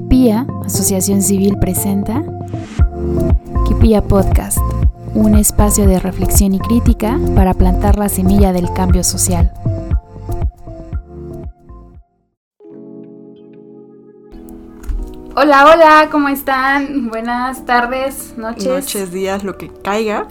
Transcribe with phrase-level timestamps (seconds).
[0.00, 2.22] Kipia, Asociación Civil, presenta
[3.68, 4.56] Kipia Podcast,
[5.12, 9.52] un espacio de reflexión y crítica para plantar la semilla del cambio social.
[15.36, 17.10] Hola, hola, ¿cómo están?
[17.10, 18.66] Buenas tardes, noches.
[18.66, 20.26] Noches, días, lo que caiga.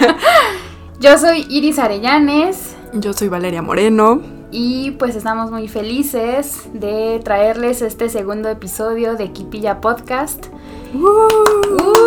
[1.00, 2.76] Yo soy Iris Arellanes.
[2.94, 4.39] Yo soy Valeria Moreno.
[4.52, 10.46] Y pues estamos muy felices de traerles este segundo episodio de Kipilla Podcast.
[10.94, 11.28] Uh.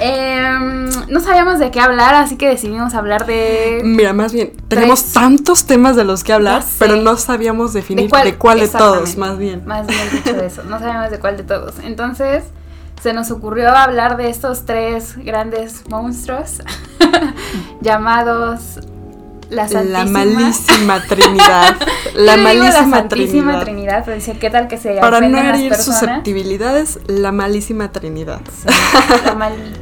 [0.00, 3.80] Em, no sabíamos de qué hablar, así que decidimos hablar de...
[3.84, 8.36] Mira, más bien, tenemos tantos temas de los que hablar, pero no sabíamos definir de
[8.36, 9.64] cuál de, todos, más bien.
[9.66, 11.80] Más bien dicho eso, no sabíamos de cuál de todos.
[11.82, 12.44] Entonces,
[13.02, 16.62] se nos ocurrió hablar de estos tres grandes monstruos
[17.80, 18.80] llamados
[19.50, 21.76] la, malísima Trinidad.
[22.14, 23.62] la malísima Trinidad.
[23.62, 28.40] Trinidad, pero dice, ¿qué tal que se Para no herir susceptibilidades, la malísima Trinidad.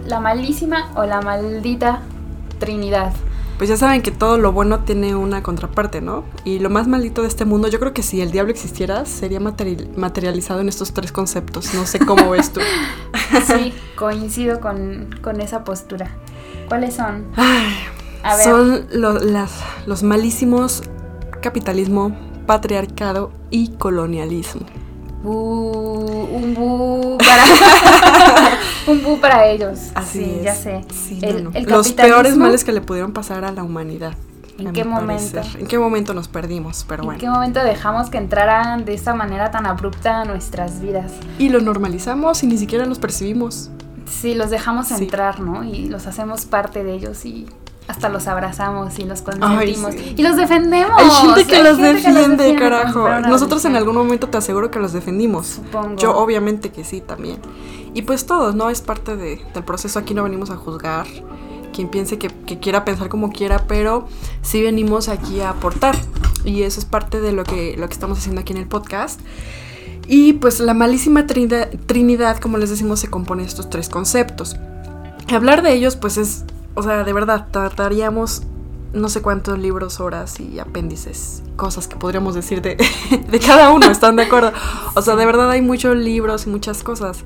[0.07, 2.01] la, malísima o la maldita
[2.59, 3.13] Trinidad.
[3.59, 6.25] Pues ya saben que todo lo bueno tiene una contraparte, ¿no?
[6.45, 9.41] Y lo más maldito de este mundo, yo creo que si el diablo existiera, sería
[9.41, 11.73] materializado en estos tres conceptos.
[11.75, 12.61] No sé cómo ves tú.
[13.47, 16.11] sí, coincido con, con esa postura.
[16.69, 17.25] ¿Cuáles son?
[17.37, 17.75] Ay,
[18.43, 18.87] son
[19.87, 20.83] los malísimos
[21.41, 24.63] capitalismo, patriarcado y colonialismo.
[25.23, 29.91] un bu para, un para ellos.
[29.95, 30.85] Así ya sé.
[31.67, 34.15] los peores males que le pudieron pasar a la humanidad.
[34.59, 35.41] ¿En qué momento?
[35.59, 36.85] ¿En qué momento nos perdimos?
[36.89, 41.13] Pero ¿En qué momento dejamos que entraran de esta manera tan abrupta a nuestras vidas?
[41.39, 43.71] Y los normalizamos y ni siquiera los percibimos.
[44.09, 45.63] Sí, los dejamos entrar, ¿no?
[45.63, 47.47] Y los hacemos parte de ellos y
[47.89, 50.93] hasta los abrazamos y los consentimos y los defendemos.
[50.97, 53.09] Hay gente que, los, defiende, carajo.
[53.29, 55.47] Nosotros en algún momento te aseguro que los defendimos.
[55.47, 55.97] Supongo.
[55.97, 57.39] Yo obviamente que sí también.
[57.95, 58.71] Y pues todos, ¿no?
[58.71, 59.99] Es parte de, del proceso.
[59.99, 61.07] Aquí no venimos a juzgar.
[61.73, 64.09] Quien piense que, quiera pensar como quiera, pero
[64.43, 65.97] sí venimos aquí a aportar.
[66.45, 69.21] Y eso es parte de lo que, lo que estamos haciendo aquí en el podcast.
[70.09, 74.57] Y pues la malísima trinidad, trinidad, como les decimos, se compone de estos tres conceptos.
[75.33, 76.45] Hablar de ellos pues es
[76.77, 78.43] o sea, de verdad, trataríamos
[78.93, 82.77] no sé cuántos libros, horas y apéndices, cosas que podríamos decir de,
[83.29, 84.53] de cada uno, ¿están de acuerdo?
[84.95, 87.25] O sea, de verdad hay muchos libros y muchas cosas.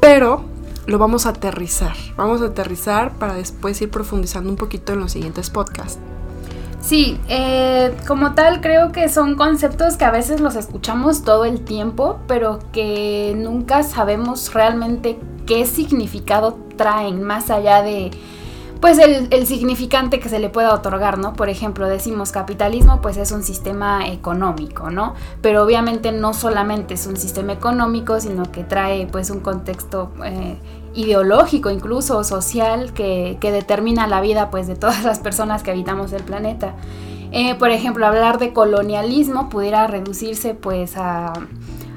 [0.00, 0.44] Pero
[0.86, 1.94] lo vamos a aterrizar.
[2.16, 5.98] Vamos a aterrizar para después ir profundizando un poquito en los siguientes podcasts.
[6.80, 11.60] Sí, eh, como tal creo que son conceptos que a veces los escuchamos todo el
[11.60, 18.10] tiempo, pero que nunca sabemos realmente qué significado traen más allá de
[18.82, 21.34] pues el, significante que se le pueda otorgar, ¿no?
[21.34, 25.14] Por ejemplo, decimos capitalismo, pues es un sistema económico, ¿no?
[25.40, 30.56] Pero obviamente no solamente es un sistema económico, sino que trae pues un contexto eh,
[30.94, 36.24] ideológico, incluso social, que, determina la vida pues de todas las personas que habitamos el
[36.24, 36.74] planeta.
[37.30, 41.34] Eh, por ejemplo, hablar de colonialismo pudiera reducirse pues a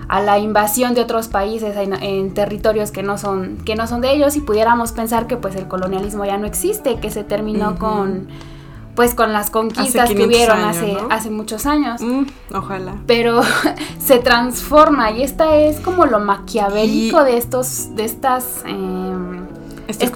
[0.07, 4.13] a la invasión de otros países en, territorios que no son que no son de
[4.13, 8.27] ellos y pudiéramos pensar que pues el colonialismo ya no existe que se terminó con
[8.95, 12.01] pues con las conquistas que hubieron hace, hace muchos años.
[12.01, 12.23] Mm,
[12.53, 12.95] ojalá.
[13.05, 13.41] Pero
[13.99, 19.45] se transforma y esta es como lo maquiavélico de estos, de estas em,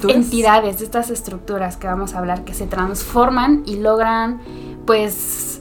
[0.07, 4.39] entidades, de estas estructuras que vamos a hablar, que se transforman y logran
[4.85, 5.58] pues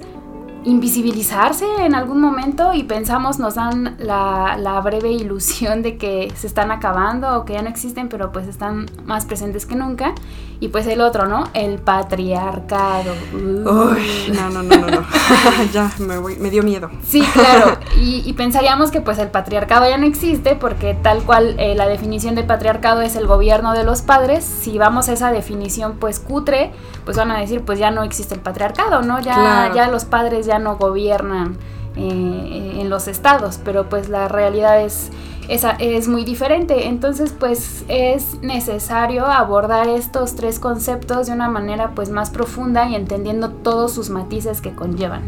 [0.65, 6.47] invisibilizarse en algún momento y pensamos, nos dan la, la, breve ilusión de que se
[6.47, 10.15] están acabando o que ya no existen, pero pues están más presentes que nunca.
[10.61, 11.45] Y pues el otro, ¿no?
[11.55, 13.13] El patriarcado.
[13.33, 15.07] Uy, no, no, no, no, no.
[15.73, 16.91] ya, me, voy, me dio miedo.
[17.07, 17.79] Sí, claro.
[18.01, 22.37] Y, pensaríamos que pues el patriarcado ya no existe porque tal cual eh, la definición
[22.37, 24.45] de patriarcado es el gobierno de los padres.
[24.45, 26.71] Si vamos a esa definición pues cutre,
[27.05, 29.19] pues van a decir pues ya no existe el patriarcado, ¿no?
[29.21, 31.57] Ya, ya los padres ya no gobiernan
[31.97, 35.11] eh, en los estados, pero pues la realidad es,
[35.49, 36.87] es muy diferente.
[36.87, 42.95] Entonces pues es necesario abordar estos tres conceptos de una manera pues más profunda y
[42.95, 45.23] entendiendo todos sus matices que conllevan.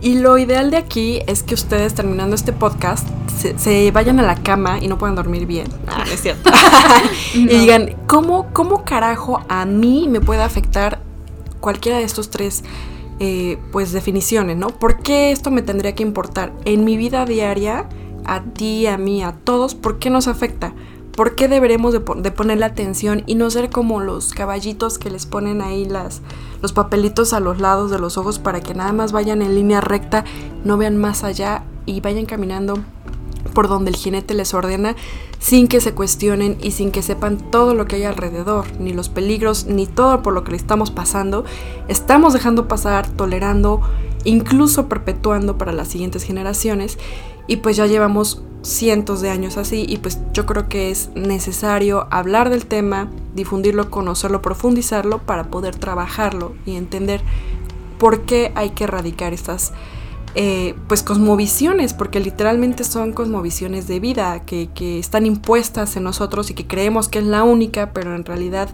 [0.00, 3.06] Y lo ideal de aquí es que ustedes terminando este podcast
[3.56, 5.68] se, vayan a la cama y no puedan dormir bien.
[5.86, 6.50] Ah, es cierto.
[7.34, 11.00] y digan, ¿cómo, ¿cómo carajo a mí me puede afectar
[11.60, 12.64] cualquiera de estos tres
[13.20, 14.68] eh, pues definiciones, ¿no?
[14.68, 17.88] ¿Por qué esto me tendría que importar en mi vida diaria,
[18.24, 19.74] a ti, a mí, a todos?
[19.74, 20.74] ¿Por qué nos afecta?
[21.16, 25.62] ¿Por qué deberemos de, ponerle atención y no ser como los caballitos que les ponen
[25.62, 26.22] ahí las,
[26.62, 29.80] los papelitos a los lados de los ojos para que nada más vayan en línea
[29.80, 30.24] recta,
[30.64, 32.78] no vean más allá y vayan caminando
[33.54, 34.96] por donde el jinete les ordena
[35.38, 39.08] sin que se cuestionen y sin que sepan todo lo que hay alrededor, ni los
[39.08, 41.44] peligros, ni todo por lo que le estamos pasando,
[41.88, 43.80] estamos dejando pasar, tolerando,
[44.24, 46.98] incluso perpetuando para las siguientes generaciones.
[47.46, 52.06] Y pues ya llevamos cientos de años así y pues yo creo que es necesario
[52.10, 57.22] hablar del tema, difundirlo, conocerlo, profundizarlo para poder trabajarlo y entender
[57.98, 59.72] por qué hay que erradicar estas
[60.34, 66.50] eh, pues cosmovisiones, porque literalmente son cosmovisiones de vida que, que, están impuestas en nosotros
[66.50, 68.68] y que creemos que es la única, pero en realidad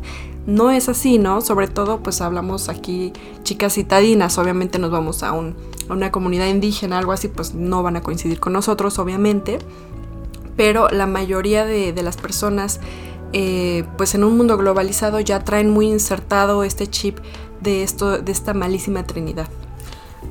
[0.47, 1.41] no es así, ¿no?
[1.41, 3.13] Sobre todo pues hablamos aquí
[3.43, 5.55] chicas citadinas, obviamente nos vamos a, un,
[5.89, 9.59] a una comunidad indígena, algo así, pues no van a coincidir con nosotros, obviamente,
[10.57, 12.81] pero la mayoría de, de las personas
[13.37, 17.19] eh, pues en un mundo globalizado ya traen muy insertado este chip
[17.61, 19.49] de, esto, de esta malísima trinidad.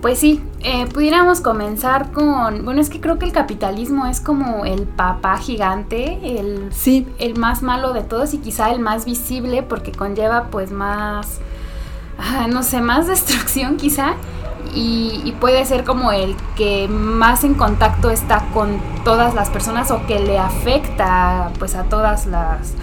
[0.01, 4.66] Pues sí, eh, pudiéramos comenzar con, bueno, es que creo que el capitalismo es como
[4.66, 7.07] el papá gigante, el, sí.
[7.19, 11.40] el más malo de todos y quizá el más visible porque conlleva pues más,
[12.18, 14.16] ah, no sé, más destrucción quizá
[14.75, 19.92] y, y, puede ser como el que más en contacto está con todas las personas
[19.92, 22.74] o que le afecta pues a todas las...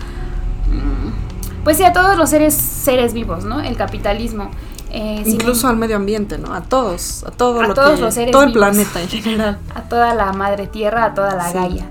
[0.68, 3.60] Mm, pues sí, a todos los seres, seres vivos, ¿no?
[3.60, 4.50] El capitalismo.
[4.90, 6.52] Eh, Incluso al medio ambiente, ¿no?
[6.52, 9.58] A todos, a todo a todos los seres todo el planeta en general.
[9.74, 11.86] A toda la madre tierra, a toda la Gaia.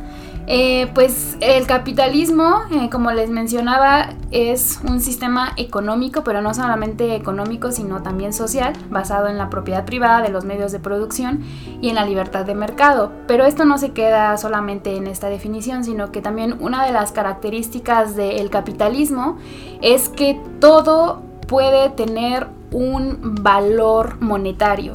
[0.51, 7.15] Eh, pues el capitalismo, eh, como les mencionaba, es un sistema económico, pero no solamente
[7.15, 11.43] económico, sino también social, basado en la propiedad privada de los medios de producción
[11.81, 13.11] y en la libertad de mercado.
[13.27, 17.11] Pero esto no se queda solamente en esta definición, sino que también una de las
[17.11, 19.37] características del capitalismo
[19.83, 24.93] es que todo puede tener un valor monetario,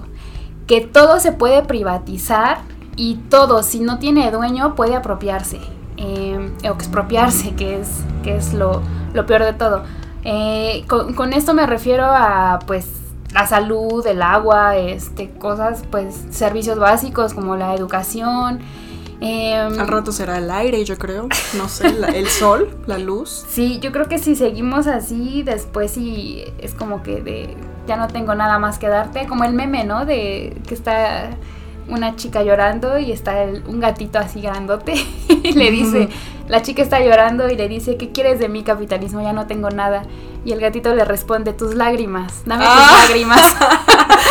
[0.67, 2.59] que todo se puede privatizar
[2.97, 5.61] y todo, si no tiene dueño, puede apropiarse
[5.97, 8.82] eh, o expropiarse, que es, que es lo,
[9.26, 9.82] peor de todo.
[10.25, 12.87] Eh, con, esto me refiero a pues
[13.32, 18.61] la salud, el agua, este, cosas, pues servicios básicos como la educación,
[19.26, 21.29] Em, Al rato será el aire, yo creo.
[21.56, 23.47] No sé, el sol, la luz.
[23.55, 27.56] Sí, yo creo que si seguimos así, después sí es como que de
[27.87, 29.26] ya no tengo nada más que darte.
[29.26, 30.05] Como el meme, ¿no?
[30.05, 31.31] De que está
[31.88, 34.94] una chica llorando y está un gatito así grandote
[35.29, 36.09] y le dice,
[36.49, 39.23] la chica está llorando y le dice, ¿qué quieres de mi capitalismo?
[39.23, 40.03] Ya no tengo nada.
[40.44, 42.99] Y el gatito le responde, tus lágrimas, dame tus ah.
[43.00, 43.56] lágrimas.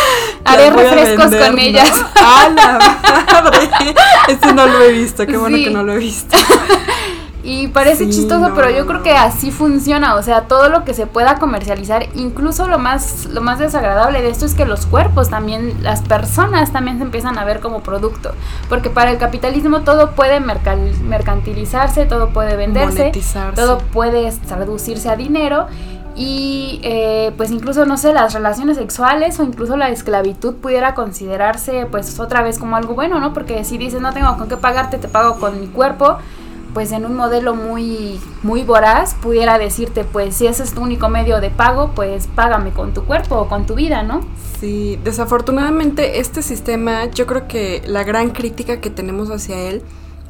[0.44, 1.92] Haré refrescos con ellas.
[2.16, 3.94] ¡Ah, la madre!
[4.28, 6.36] Este no lo he visto, qué bueno que no lo he visto.
[7.46, 11.06] Y parece chistoso, pero yo creo que así funciona, o sea, todo lo que se
[11.06, 15.74] pueda comercializar, incluso lo más lo más desagradable de esto es que los cuerpos también,
[15.82, 18.32] las personas también se empiezan a ver como producto,
[18.70, 23.12] porque para el capitalismo todo puede mercantilizarse, todo puede venderse,
[23.54, 25.66] todo puede traducirse a dinero
[26.16, 31.86] y eh, pues incluso no sé las relaciones sexuales o incluso la esclavitud pudiera considerarse
[31.90, 34.98] pues otra vez como algo bueno no porque si dices no tengo con qué pagarte
[34.98, 36.18] te pago con mi cuerpo
[36.74, 41.08] pues en un modelo muy, muy voraz pudiera decirte, pues si ese es tu único
[41.08, 44.20] medio de pago, pues págame con tu cuerpo o con tu vida, ¿no?
[44.60, 49.82] Sí, desafortunadamente este sistema, yo creo que la gran crítica que tenemos hacia él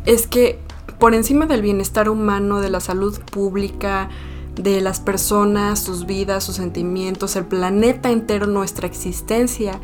[0.04, 0.58] es que
[0.98, 4.10] por encima del bienestar humano, de la salud pública,
[4.56, 9.80] de las personas, sus vidas, sus sentimientos, el planeta entero, nuestra existencia,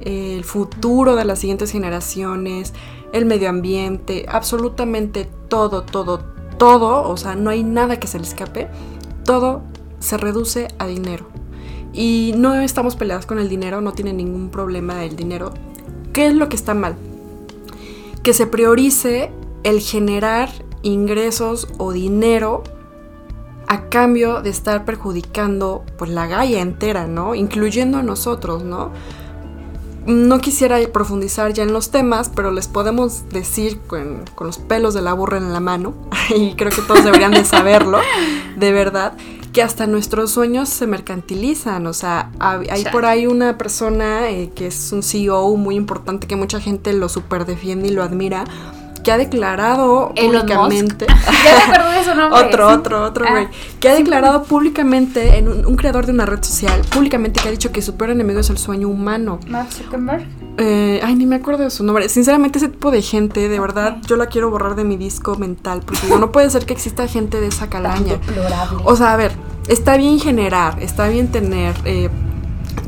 [0.00, 2.72] el futuro de las siguientes generaciones,
[3.12, 6.20] el medio ambiente, absolutamente todo, todo,
[6.58, 8.68] todo, o sea, no hay nada que se le escape,
[9.24, 9.62] todo
[10.00, 11.26] se reduce a dinero.
[11.92, 15.52] Y no estamos peleados con el dinero, no tiene ningún problema el dinero.
[16.12, 16.96] ¿Qué es lo que está mal?
[18.22, 19.30] Que se priorice
[19.62, 20.50] el generar
[20.82, 22.64] ingresos o dinero
[23.68, 27.34] a cambio de estar perjudicando pues la galla entera, ¿no?
[27.34, 28.92] Incluyendo a nosotros, ¿no?
[30.06, 35.02] no quisiera profundizar ya en los temas, pero les podemos decir con, los pelos de
[35.02, 35.94] la burra en la mano,
[36.36, 37.98] y creo que todos deberían de saberlo,
[38.56, 39.14] de verdad,
[39.52, 41.86] que hasta nuestros sueños se mercantilizan.
[41.86, 46.34] O sea, hay por ahí una persona eh, que es un CEO muy importante que
[46.34, 48.44] mucha gente lo super defiende y lo admira
[49.04, 51.06] que ha declarado públicamente.
[51.44, 52.40] ya de su nombre.
[52.46, 53.44] otro, otro, otro, güey.
[53.44, 57.50] Ah, que ha declarado públicamente, en un, creador de una red social, públicamente que ha
[57.52, 59.38] dicho que su peor enemigo es el sueño humano.
[59.46, 60.26] Mark Zuckerberg.
[60.56, 62.08] Eh, ay, ni me acuerdo de su nombre.
[62.08, 65.82] Sinceramente, ese tipo de gente, de verdad, yo la quiero borrar de mi disco mental.
[65.84, 68.18] Porque no puede ser que exista gente de esa calaña.
[68.84, 69.32] O sea, a ver,
[69.68, 71.74] está bien generar, está bien tener.
[71.84, 72.08] Eh,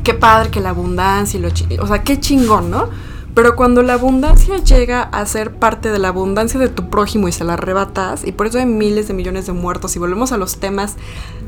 [0.03, 1.49] qué padre que la abundancia y lo.
[1.83, 2.89] O sea, qué chingón, ¿no?
[3.37, 7.31] Pero cuando la abundancia llega a ser parte de la abundancia de tu prójimo y
[7.31, 10.37] se la arrebatas, y por eso hay miles de millones de muertos, y volvemos a
[10.37, 10.95] los temas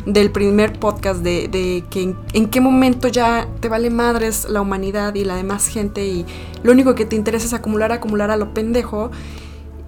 [0.05, 5.25] del primer podcast de, que en, qué momento ya te vale madres la humanidad y
[5.25, 6.27] la demás gente y
[6.61, 9.09] lo único que te interesa es acumular, acumular a lo pendejo.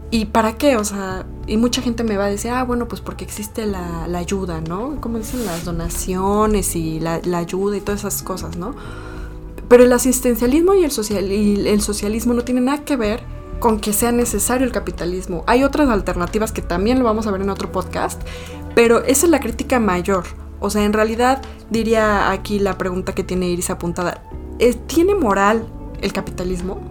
[0.10, 0.78] ¿Y para qué?
[0.78, 4.06] O sea, y mucha gente me va a decir, ah, bueno, pues porque existe la,
[4.18, 5.00] ayuda, ¿no?
[5.02, 8.74] Como dicen las donaciones y la, la ayuda y todas esas cosas, ¿no?
[9.72, 13.22] Pero el asistencialismo y el, social, y el socialismo no tienen nada que ver
[13.62, 15.46] con que sea necesario el capitalismo.
[15.48, 18.22] Hay otras alternativas que también lo vamos a ver en otro podcast,
[18.76, 20.26] pero esa es la crítica mayor.
[20.60, 24.22] O sea, en realidad diría aquí la pregunta que tiene Iris apuntada.
[24.88, 25.66] ¿Tiene moral
[26.02, 26.82] el capitalismo?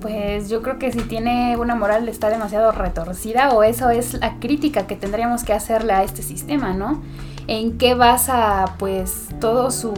[0.00, 4.40] Pues yo creo que si tiene una moral está demasiado retorcida o eso es la
[4.40, 7.02] crítica que tendríamos que hacerle a este sistema, ¿no?
[7.48, 9.92] en qué basa pues todo su,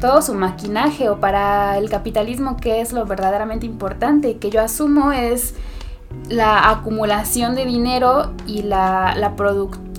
[0.00, 5.12] todo su maquinaje o para el capitalismo qué es lo verdaderamente importante, que yo asumo
[5.12, 5.54] es
[6.28, 9.34] la acumulación de dinero y la,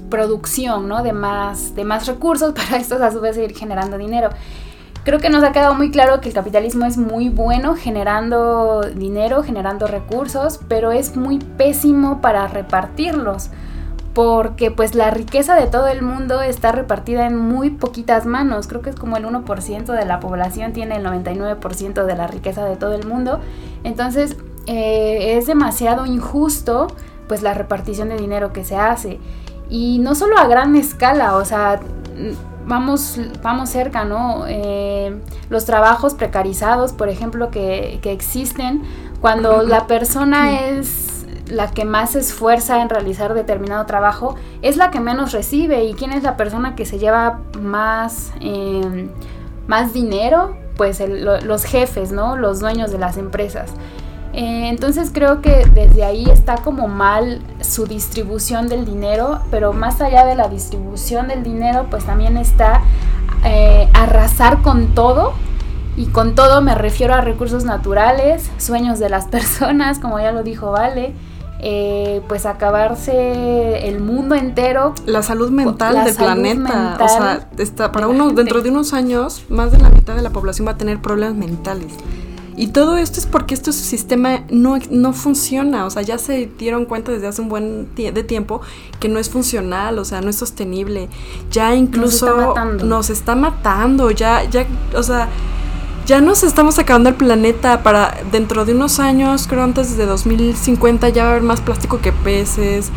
[0.10, 1.04] producción ¿no?
[1.04, 4.30] de, más, de más recursos para estos a su vez seguir generando dinero.
[5.04, 9.42] Creo que nos ha quedado muy claro que el capitalismo es muy bueno generando dinero,
[9.42, 13.50] generando recursos, pero es muy pésimo para repartirlos
[14.18, 18.66] porque pues la riqueza de todo el mundo está repartida en muy poquitas manos.
[18.66, 22.66] Creo que es como el 1% de la población tiene el 99% de la riqueza
[22.66, 23.42] de todo el mundo.
[23.84, 26.88] Entonces eh, es demasiado injusto
[27.28, 29.20] pues la repartición de dinero que se hace.
[29.70, 31.80] Y no solo a gran escala, o sea,
[32.66, 34.46] vamos, vamos cerca, ¿no?
[34.48, 35.16] Eh,
[35.52, 38.82] los trabajos precarizados, por ejemplo, que, que existen,
[39.22, 41.17] cuando la persona es
[41.50, 45.84] la que más se esfuerza en realizar determinado trabajo es la que menos recibe.
[45.86, 49.10] ¿Y quién es la persona que se lleva más, em,
[49.68, 50.56] más dinero?
[50.76, 52.36] Pues los jefes, ¿no?
[52.36, 53.72] Los dueños de las empresas.
[54.34, 60.00] Eh, entonces creo que desde ahí está como mal su distribución del dinero, pero más
[60.00, 62.82] allá de la distribución del dinero, pues también está
[63.44, 65.34] eh, arrasar con todo
[65.96, 70.44] y con todo me refiero a recursos naturales, sueños de las personas, como ya lo
[70.44, 71.14] dijo Vale,
[71.60, 74.94] eh, pues acabarse el mundo entero.
[75.06, 76.98] La salud mental del planeta.
[77.00, 80.30] o sea, está, para uno, dentro de unos años, más de la mitad de la
[80.30, 81.94] población va a tener problemas mentales.
[82.56, 86.86] Y todo esto es porque este sistema no, no funciona, o sea, ya se dieron
[86.86, 88.62] cuenta desde hace un buen de tiempo
[89.00, 91.08] que no es funcional, o sea, no es sostenible.
[91.52, 95.30] Ya incluso nos está matando, nos está matando ya, ya, o sea,
[96.08, 101.10] ya nos estamos acabando el planeta para dentro de unos años, creo antes de 2050
[101.10, 102.92] ya va a haber más plástico que peces.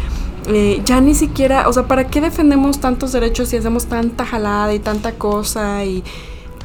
[0.46, 4.72] Eh, ya ni siquiera, o sea, ¿para qué defendemos tantos derechos y hacemos tanta jalada
[4.74, 6.04] y tanta cosa y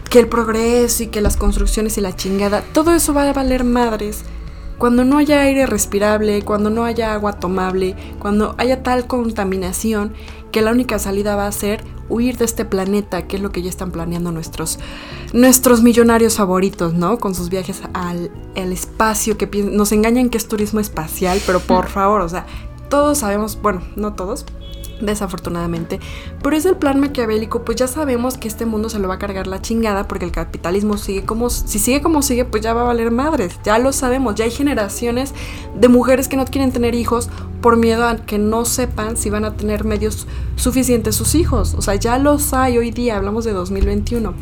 [0.10, 2.62] que el progreso y que las construcciones y la chingada?
[2.74, 4.24] Todo eso va a valer madres
[4.78, 10.14] cuando no haya aire respirable, cuando no haya agua tomable, cuando haya tal contaminación
[10.52, 13.62] que la única salida va a ser huir de este planeta, que es lo que
[13.62, 14.80] ya están planeando nuestros,
[15.34, 17.18] nuestros millonarios favoritos, ¿no?
[17.18, 22.22] Con sus viajes al espacio, que nos engañan que es turismo espacial, pero por favor,
[22.22, 22.46] o sea,
[22.90, 24.46] todos sabemos, bueno, no todos,
[25.02, 26.00] desafortunadamente.
[26.42, 29.20] Pero es el plan maquiavélico, pues ya sabemos que este mundo se lo va a
[29.20, 32.82] cargar la chingada porque el capitalismo sigue como, si sigue como sigue, pues ya va
[32.82, 35.34] a valer madres, ya lo sabemos, ya hay generaciones
[35.76, 37.30] de mujeres que no quieren tener hijos
[37.66, 41.82] por miedo a que no sepan si van a tener medios suficientes sus hijos, o
[41.82, 44.36] sea, ya los hay hoy día, hablamos de 2021.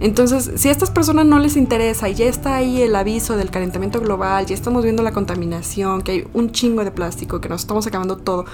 [0.00, 3.50] Entonces, si a estas personas no les interesa y ya está ahí el aviso del
[3.50, 7.60] calentamiento global, ya estamos viendo la contaminación, que hay un chingo de plástico, que nos
[7.60, 8.46] estamos acabando todo,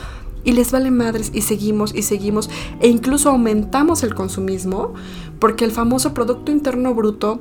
[0.43, 4.95] y les vale madres y seguimos y seguimos e incluso aumentamos el consumismo
[5.39, 7.39] porque el famoso Producto Interno Bruto,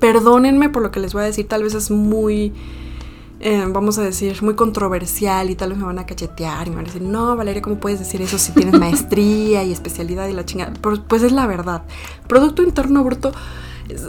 [0.00, 2.54] perdónenme por lo que les voy a decir, tal vez es muy...
[3.40, 6.76] Eh, vamos a decir, muy controversial y tal vez me van a cachetear y me
[6.76, 10.32] van a decir, no, Valeria, ¿cómo puedes decir eso si tienes maestría y especialidad y
[10.32, 10.72] la chingada?
[10.80, 11.82] Pues es la verdad.
[12.26, 13.32] Producto Interno Bruto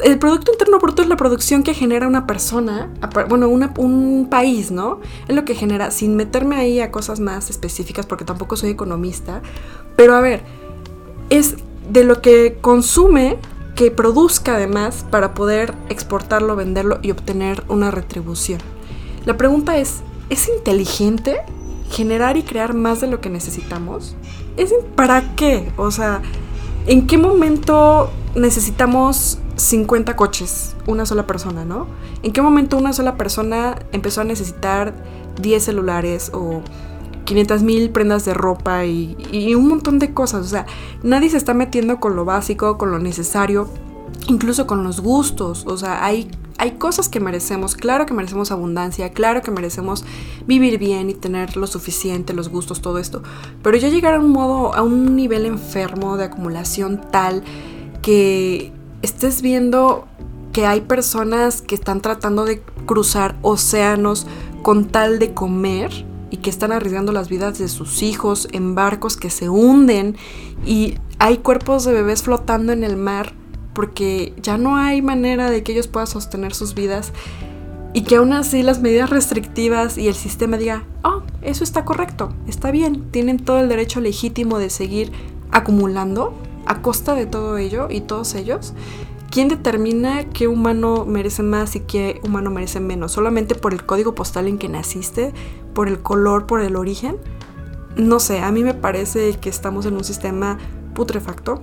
[0.04, 2.90] el Producto Interno Bruto es la producción que genera una persona,
[3.30, 5.00] bueno, un país, ¿no?
[5.28, 9.42] Es lo que genera, sin meterme ahí a cosas más específicas porque tampoco soy economista,
[9.96, 10.44] pero a ver,
[11.30, 11.56] es
[11.90, 13.38] de lo que consume
[13.76, 18.60] que produzca además para poder exportarlo, venderlo y obtener una retribución.
[19.26, 21.38] La pregunta es, ¿es inteligente
[21.90, 24.16] generar y crear más de lo que necesitamos?
[24.58, 25.72] ¿Es ¿Para qué?
[25.78, 26.22] O sea,
[26.86, 31.88] ¿en qué momento necesitamos 50 coches, una sola persona, ¿no?
[32.24, 34.94] ¿En qué momento una sola persona empezó a necesitar
[35.42, 36.62] 10 celulares o
[37.26, 40.46] 500 mil prendas de ropa y, y, un montón de cosas?
[40.46, 40.66] O sea,
[41.04, 43.68] nadie se está metiendo con lo básico, con lo necesario,
[44.28, 45.66] incluso con los gustos.
[45.68, 46.30] O sea, hay
[46.60, 50.04] hay cosas que merecemos, claro que merecemos abundancia, claro que merecemos
[50.46, 53.24] vivir bien y tener lo suficiente, los gustos, todo esto,
[53.64, 57.44] pero ya llegar a un modo, a un nivel enfermo de acumulación tal
[58.02, 60.06] que estés viendo
[60.52, 64.28] que hay personas que están tratando de cruzar océanos
[64.62, 69.16] con tal de comer y que están arriesgando las vidas de sus hijos en barcos
[69.16, 70.18] que se hunden
[70.66, 73.39] y hay cuerpos de bebés flotando en el mar
[73.74, 77.14] porque ya no hay manera de que ellos puedan sostener sus vidas
[77.94, 82.34] y que aún así las medidas restrictivas y el sistema diga, oh, eso está correcto,
[82.48, 85.12] está bien, tienen todo el derecho legítimo de seguir
[85.52, 86.34] acumulando
[86.66, 88.74] a costa de todo ello y todos ellos.
[89.32, 93.12] ¿Quién determina qué humano merece más y qué humano merece menos?
[93.12, 95.34] ¿Solamente por el código postal en que naciste?
[95.74, 96.48] ¿Por el color?
[96.48, 97.18] ¿Por el origen?
[97.96, 100.58] No sé, a mí me parece que estamos en un sistema
[100.96, 101.62] putrefacto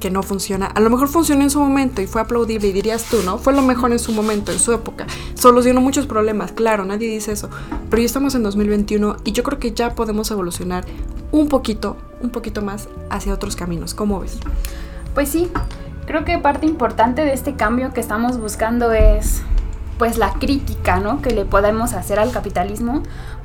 [0.00, 0.66] que no funciona.
[0.66, 3.38] A lo mejor funcionó en su momento y fue aplaudible y dirías tú, ¿no?
[3.38, 5.06] Fue lo mejor en su momento, en su época.
[5.34, 7.50] Solucionó muchos problemas, claro, nadie dice eso.
[7.90, 10.84] Pero ya estamos en 2021 y yo creo que ya podemos evolucionar
[11.32, 13.94] un poquito, un poquito más hacia otros caminos.
[13.94, 14.38] ¿Cómo ves?
[15.14, 15.48] Pues sí,
[16.06, 19.42] Creo que parte importante de este cambio que estamos buscando es
[19.98, 21.22] pues la crítica, ¿no?
[21.22, 23.02] Que le podemos hacer al capitalismo,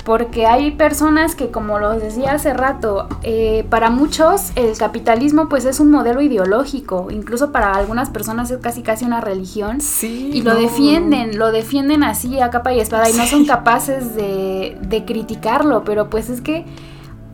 [0.10, 5.66] porque hay personas que, como lo decía hace rato, eh, para muchos el capitalismo pues
[5.66, 10.42] es un modelo ideológico, incluso para algunas personas es casi casi una religión, sí, y
[10.42, 15.06] lo defienden, lo defienden así a capa y espada y no son capaces de, de
[15.06, 16.66] criticarlo, pero pues es que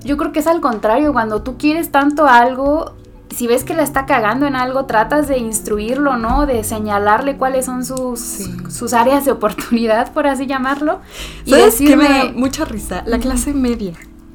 [0.03, 2.91] yo creo que es al contrario, cuando tú quieres tanto algo,
[3.29, 6.45] si ves que la está cagando en algo, tratas de instruirlo, ¿no?
[6.45, 10.99] De señalarle cuáles son sus, sus áreas de oportunidad, por así llamarlo.
[11.43, 11.95] Y decirme...
[11.95, 13.03] me da mucha risa?
[13.05, 13.93] La clase media.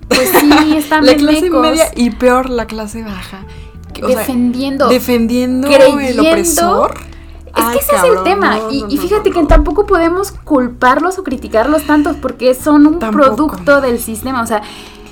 [0.08, 3.44] Pues sí, está La clase media y peor la clase baja.
[4.06, 4.88] defendiendo.
[4.88, 6.94] defendiendo el opresor.
[7.56, 8.58] Es que ese es el tema.
[8.70, 14.42] y, fíjate que tampoco podemos culparlos o criticarlos tantos porque son un producto del sistema.
[14.42, 14.62] O sea,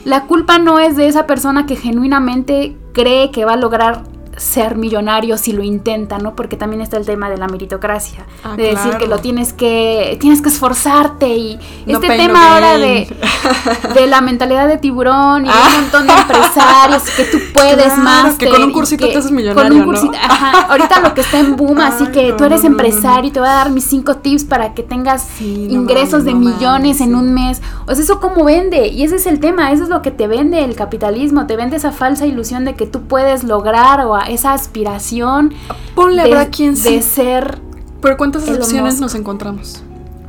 [0.05, 4.03] la culpa no es de esa persona que genuinamente cree que va a lograr
[4.39, 6.35] ser millonario si lo intenta, ¿no?
[6.35, 10.17] Porque también está el tema de la meritocracia, ah, de decir que lo tienes que
[10.21, 13.15] tienes que esforzarte y este tema ahora de,
[13.95, 15.79] de, la mentalidad de tiburón y un ah.
[15.81, 19.99] montón de empresarios que tú puedes más que con un cursito te haces millonario, con
[19.99, 23.41] un ajá, ahorita lo que está en boom, así que tú eres empresario y te
[23.41, 27.61] voy a dar mis cinco tips para que tengas ingresos de millones en un mes.
[27.87, 30.27] O sea, eso cómo vende y ese es el tema, eso es lo que te
[30.27, 34.53] vende el capitalismo, te vende esa falsa ilusión de que tú puedes lograr o esa
[34.53, 35.55] aspiración
[35.95, 37.61] Ponle de, quien de ser.
[38.01, 39.83] Pero ¿cuántas opciones nos encontramos?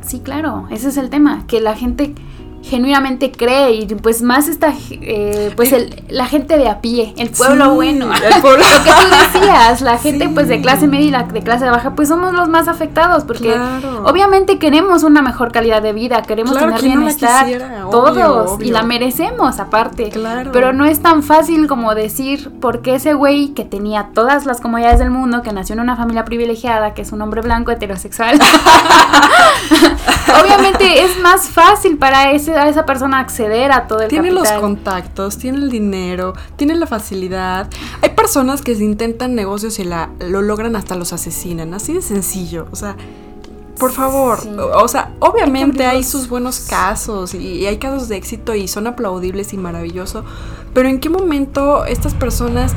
[0.06, 2.14] Sí, claro, ese es el tema, que la gente
[2.62, 7.30] genuinamente cree y pues más esta eh, pues el, la gente de a pie el
[7.30, 8.10] pueblo bueno.
[8.12, 8.64] el pueblo.
[8.64, 11.94] lo que tú decías la gente pues de clase media y la de clase baja
[11.94, 13.58] pues somos los más afectados porque
[14.04, 17.46] obviamente queremos una mejor calidad de vida queremos tener bienestar
[17.90, 20.12] todos y la merecemos aparte.
[20.52, 24.98] Pero no es tan fácil como decir porque ese güey que tenía todas las comodidades
[24.98, 28.38] del mundo que nació en una familia privilegiada que es un hombre blanco heterosexual
[30.42, 34.50] obviamente es más fácil para ese a esa persona acceder a todo el Tiene los
[34.52, 37.68] contactos, tiene el dinero, tiene la facilidad.
[38.02, 41.74] Hay personas que se intentan negocios y la, lo logran hasta los asesinan.
[41.74, 42.66] Así de sencillo.
[42.70, 42.96] O sea,
[43.78, 44.38] por favor.
[44.74, 49.52] O, sea, obviamente hay, sus buenos casos y, hay casos de éxito y son aplaudibles
[49.54, 50.24] y maravilloso.
[50.74, 52.74] Pero ¿en qué momento estas personas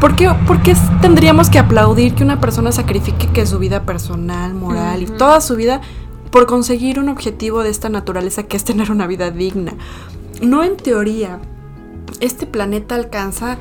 [0.00, 4.54] ¿Por qué, ¿Por qué, tendríamos que aplaudir que una persona sacrifique que su vida personal,
[4.54, 5.82] moral y toda su vida
[6.30, 9.74] por conseguir un objetivo de esta naturaleza que es tener una vida digna.
[10.42, 11.40] No en teoría.
[12.20, 13.58] Este planeta alcanza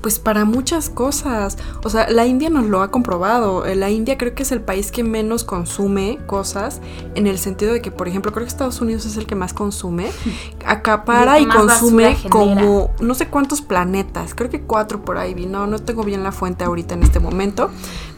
[0.00, 1.58] pues para muchas cosas.
[1.84, 3.64] O sea, la India nos lo ha comprobado.
[3.74, 6.80] La India creo que es el país que menos consume cosas
[7.14, 9.52] en el sentido de que, por ejemplo, creo que Estados Unidos es el que más
[9.52, 10.10] consume.
[10.66, 14.34] Acapara y, consume como no sé cuántos planetas.
[14.34, 15.34] Creo que cuatro por ahí.
[15.46, 17.70] No, no tengo bien la fuente ahorita en este momento.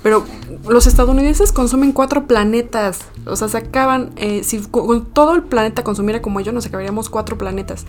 [0.03, 0.25] Pero
[0.69, 3.01] los estadounidenses consumen cuatro planetas.
[3.27, 4.11] O sea, se acaban.
[4.17, 7.87] Eh, si con todo el planeta consumiera como ellos, nos acabaríamos cuatro planetas.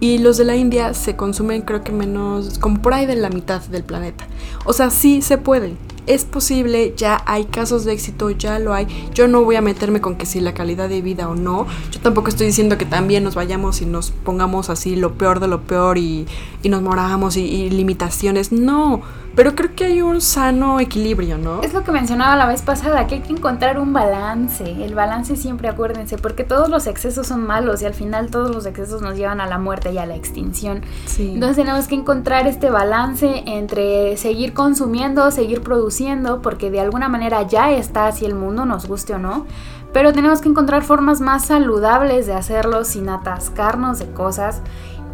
[0.00, 3.30] Y los de la India se consumen creo que menos, como por ahí de la
[3.30, 4.26] mitad del planeta.
[4.64, 5.74] O sea, sí se puede.
[6.06, 8.86] Es posible, ya hay casos de éxito, ya lo hay.
[9.12, 11.66] Yo no voy a meterme con que si la calidad de vida o no.
[11.90, 15.48] Yo tampoco estoy diciendo que también nos vayamos y nos pongamos así lo peor de
[15.48, 16.26] lo peor y,
[16.64, 18.52] nos moramos y limitaciones.
[18.52, 19.02] No,
[19.38, 21.62] Pero creo que hay un sano equilibrio, ¿no?
[21.62, 24.64] Es lo que mencionaba la vez pasada, que hay que encontrar un balance.
[24.84, 28.66] El balance siempre, acuérdense, porque todos los excesos son malos y al final todos los
[28.66, 30.82] excesos nos llevan a la muerte y a la extinción.
[31.20, 37.42] Entonces tenemos que encontrar este balance entre seguir consumiendo, seguir produciendo, porque de alguna manera
[37.42, 39.46] ya está así el mundo, nos guste o no.
[39.92, 44.62] Pero tenemos que encontrar formas más saludables de hacerlo sin atascarnos de cosas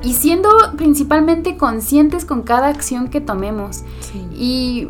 [0.05, 3.83] y siendo principalmente conscientes con cada acción que tomemos.
[4.37, 4.89] Y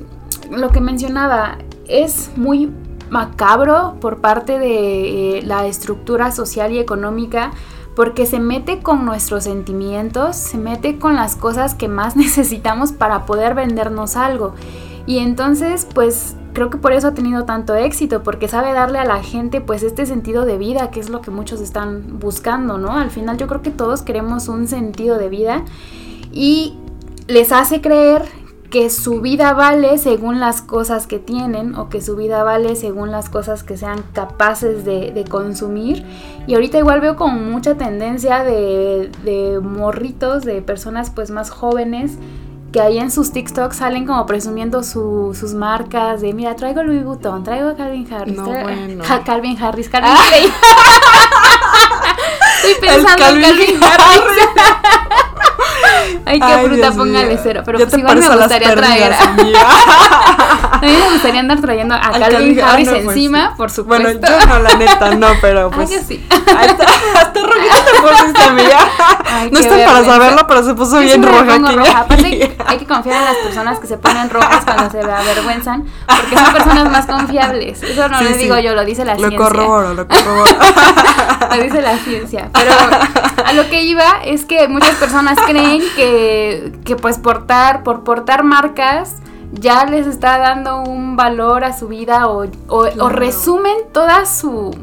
[0.50, 2.70] lo que mencionaba, es muy
[3.10, 7.52] macabro por parte de eh, la estructura social y económica
[7.94, 13.26] porque se mete con nuestros sentimientos, se mete con las cosas que más necesitamos para
[13.26, 14.54] poder vendernos algo.
[15.06, 19.04] Y entonces, pues creo que por eso ha tenido tanto éxito, porque sabe darle a
[19.04, 22.92] la gente pues este sentido de vida, que es lo que muchos están buscando, ¿no?
[22.92, 25.64] Al final yo creo que todos queremos un sentido de vida
[26.32, 26.78] y
[27.26, 28.22] les hace creer
[28.70, 33.12] que su vida vale según las cosas que tienen o que su vida vale según
[33.12, 36.04] las cosas que sean capaces de, consumir.
[36.46, 42.18] Y ahorita igual veo con mucha tendencia de, de morritos, de personas pues más jóvenes
[42.74, 47.44] que ahí en sus TikToks salen como presumiendo sus marcas de mira, traigo Louis Vuitton,
[47.44, 49.04] traigo Calvin Harris, no, bueno.
[49.24, 50.18] Calvin Harris, Calvin ah.
[52.64, 54.22] Estoy pensando en Calvin Harris.
[56.24, 57.62] Ay, qué fruta, póngale cero.
[57.64, 59.14] Pero pues igual me gustaría traer.
[60.84, 64.04] a mí me gustaría andar trayendo a Calvin, Harris pues encima, por supuesto.
[64.04, 65.90] Bueno, yo no, la neta, no, pero pues.
[65.94, 66.26] Ay, sí.
[66.30, 68.78] Hasta, hasta rojita te pusiste, amiga.
[69.50, 71.74] no están para saberlo, pero se puso bien roja aquí.
[71.74, 71.98] Roja.
[72.00, 76.36] Aparte, hay que confiar en las personas que se ponen rojas cuando se avergüenzan, porque
[76.36, 77.82] son personas más confiables.
[77.82, 79.38] Eso no lo digo yo, lo dice la ciencia.
[79.38, 80.56] Lo corroboro, lo corroboro.
[81.50, 82.50] lo dice la ciencia.
[82.52, 82.72] Pero
[83.44, 88.44] a lo que iba es que muchas personas creen que, que pues portar, por portar
[88.44, 89.16] marcas
[89.60, 94.76] ya les está dando un valor a su vida o, o, resumen toda su,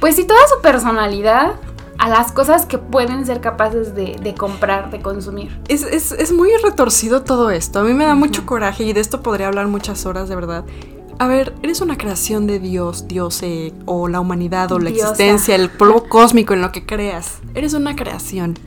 [0.00, 1.54] pues sí, toda su personalidad
[1.98, 5.56] a las cosas que pueden ser capaces de, comprar, de consumir.
[5.68, 7.78] Es, es, es, muy retorcido todo esto.
[7.78, 10.64] A mí me da mucho coraje y de esto podría hablar muchas horas, de verdad.
[11.18, 15.54] A ver, eres una creación de Dios, Dios eh, o la humanidad o la existencia,
[15.54, 17.38] el polvo cósmico en lo que creas.
[17.54, 18.58] Eres una creación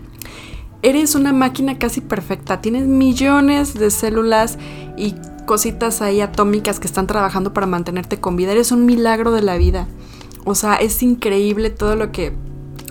[0.85, 2.61] eres una máquina casi perfecta.
[2.61, 4.59] Tienes millones de células
[4.95, 5.15] y
[5.47, 8.51] cositas ahí atómicas que están trabajando para mantenerte con vida.
[8.51, 9.87] Eres un milagro de la vida.
[10.45, 12.33] O sea, es increíble todo lo que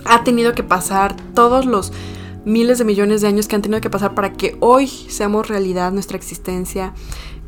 [0.03, 1.93] ha tenido que pasar, todos los
[2.43, 5.93] miles de millones de años que han tenido que pasar para que hoy seamos realidad
[5.93, 6.93] nuestra existencia,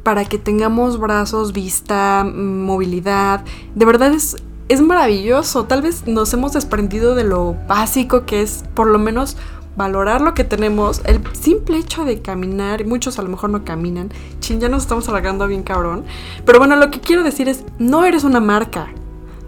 [0.01, 3.43] para que tengamos brazos, vista, movilidad.
[3.75, 4.37] De verdad es,
[4.69, 5.65] es maravilloso.
[5.65, 9.35] Tal vez nos hemos desprendido de lo básico que es por lo menos
[9.77, 14.09] valorar lo que tenemos, el simple hecho de caminar, muchos a lo mejor no caminan,
[14.39, 16.03] chin, ya nos estamos alargando bien cabrón,
[16.45, 18.87] pero bueno, lo que quiero decir es, no eres una marca,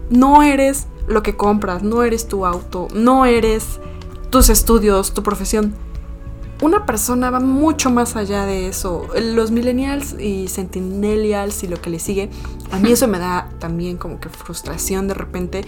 [0.08, 3.80] no eres lo que compras, no eres tu auto, no eres
[4.30, 5.74] tus estudios, tu profesión.
[6.62, 9.08] Una persona va mucho más allá de eso.
[9.18, 12.28] Los millennials y centennials y lo que le sigue,
[12.70, 15.64] a mí eso me da también como que frustración de repente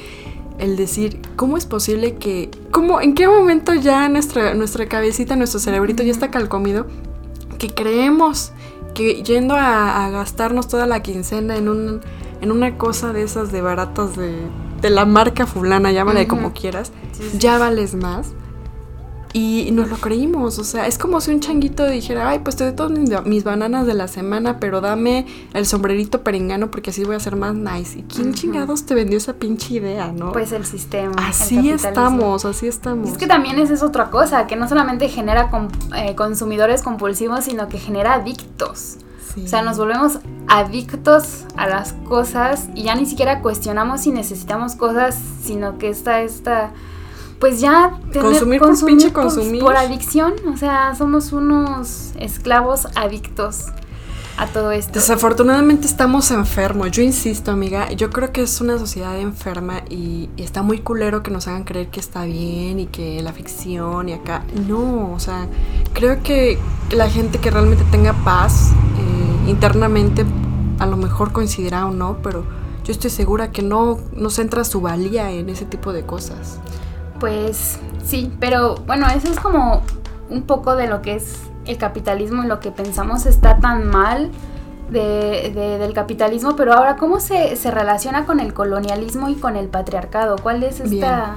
[0.62, 5.58] el decir, ¿cómo es posible que, cómo, en qué momento ya nuestra, nuestra cabecita, nuestro
[5.58, 6.86] cerebrito ya está calcomido,
[7.58, 8.52] que creemos
[8.94, 12.00] que yendo a, gastarnos toda la quincena en, un,
[12.40, 14.36] en una cosa de esas de baratas de,
[14.80, 16.92] de la marca fulana, llámale como quieras,
[17.36, 18.28] ya vales más?
[19.34, 22.64] Y nos lo creímos, o sea, es como si un changuito dijera, ay, pues te
[22.64, 22.92] doy todas
[23.24, 27.36] mis bananas de la semana, pero dame el sombrerito perengano porque así voy a ser
[27.36, 28.00] más nice.
[28.00, 30.32] ¿Y quién chingados te vendió esa pinche idea, no?
[30.32, 31.14] Pues el sistema.
[31.16, 33.08] Así estamos, así estamos.
[33.08, 35.50] Es que también esa es otra cosa, que no solamente genera
[35.96, 38.98] eh, consumidores compulsivos, sino que genera adictos.
[39.42, 44.76] O sea, nos volvemos adictos a las cosas y ya ni siquiera cuestionamos si necesitamos
[44.76, 46.72] cosas, sino que está esta
[47.42, 53.64] pues ya tener, consumir, por pinche consumir por adicción, o sea, somos unos esclavos adictos
[54.36, 54.92] a todo esto.
[54.92, 56.92] Desafortunadamente estamos enfermos.
[56.92, 61.32] Yo insisto, amiga, yo creo que es una sociedad enferma y, está muy culero que
[61.32, 64.44] nos hagan creer que está bien y que la ficción y acá.
[64.68, 65.48] No, o sea,
[65.94, 66.60] creo que
[66.92, 70.24] la gente que realmente tenga paz eh, internamente
[70.78, 72.44] a lo mejor coincidirá o no, pero
[72.84, 76.60] yo estoy segura que no, no centra su valía en ese tipo de cosas.
[77.22, 79.82] Pues sí, pero bueno, eso es como
[80.28, 84.32] un poco de lo que es el capitalismo y lo que pensamos está tan mal
[84.90, 90.34] de, del capitalismo, pero ahora, ¿cómo se, relaciona con el colonialismo y con el patriarcado?
[90.42, 91.36] ¿Cuál es esta,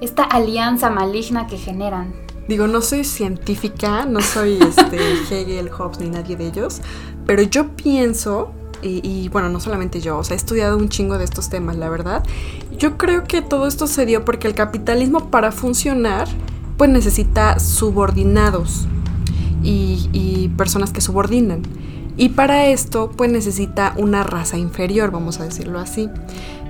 [0.00, 2.14] esta alianza maligna que generan?
[2.46, 4.96] Digo, no soy científica, no soy este,
[5.28, 6.82] Hegel, Hobbes ni nadie de ellos,
[7.26, 8.52] pero yo pienso,
[8.86, 11.88] y, bueno, no solamente yo, o sea, he estudiado un chingo de estos temas, la
[11.88, 12.24] verdad.
[12.78, 16.28] Yo creo que todo esto se dio porque el capitalismo para funcionar,
[16.76, 18.86] pues necesita subordinados
[19.62, 21.62] y, y personas que subordinan.
[22.18, 26.08] Y para esto, pues necesita una raza inferior, vamos a decirlo así.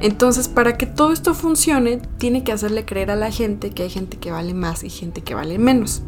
[0.01, 3.91] Entonces, para que todo esto funcione, tiene que hacerle creer a la gente que hay
[3.91, 6.03] gente que vale más y gente que vale menos.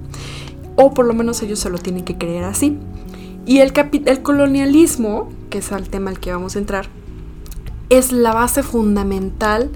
[0.76, 2.78] O por lo menos ellos se lo tienen que creer así.
[3.48, 3.72] Y el,
[4.04, 6.90] el colonialismo, que es el tema al que vamos a entrar,
[7.88, 9.70] es la base fundamental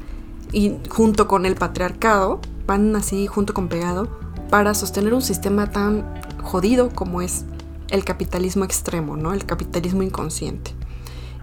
[0.53, 4.11] y junto con el patriarcado, van así junto con pegado,
[4.51, 6.05] para sostener un sistema tan
[6.43, 7.47] jodido como es
[7.89, 9.33] el capitalismo extremo, ¿no?
[9.33, 10.73] El capitalismo inconsciente.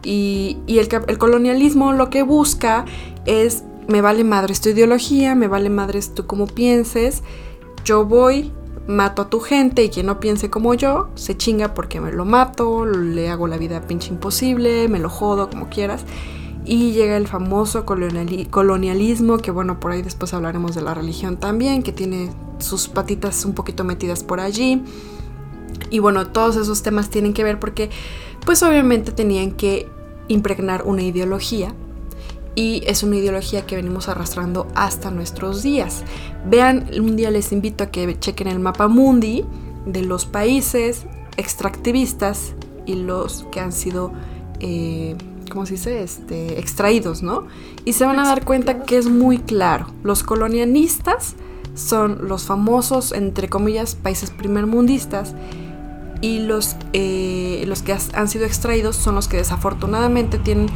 [0.04, 2.86] Y, el, colonialismo lo que busca
[3.26, 7.24] es, me vale madre tu ideología, me vale madre tú como pienses,
[7.84, 8.52] yo voy,
[8.90, 12.26] mato a tu gente y quien no piense como yo, se chinga porque me lo
[12.26, 16.04] mato, le hago la vida pinche imposible, me lo jodo, como quieras.
[16.66, 21.84] Y llega el famoso colonialismo, que bueno, por ahí después hablaremos de la religión también,
[21.84, 24.84] que tiene sus patitas un poquito metidas por allí.
[25.92, 27.92] Y bueno, todos esos temas tienen que ver porque
[28.44, 29.88] pues obviamente tenían que
[30.28, 31.74] impregnar una ideología
[32.56, 36.04] y es una ideología que venimos arrastrando hasta nuestros días.
[36.46, 39.46] Vean, un día les invito a que chequen el mapa mundi
[39.86, 41.06] de los países
[41.38, 42.54] extractivistas
[42.86, 44.12] y los que han sido,
[44.60, 45.16] eh,
[45.52, 46.04] ¿cómo se dice?
[46.04, 47.48] Este, extraídos, ¿no?
[47.86, 49.88] Y se van a dar cuenta que es muy claro.
[50.04, 51.36] Los colonialistas
[51.76, 55.36] son los famosos, entre comillas, países primermundistas
[56.22, 60.68] y los, eh, los que han sido extraídos son los que desafortunadamente tienen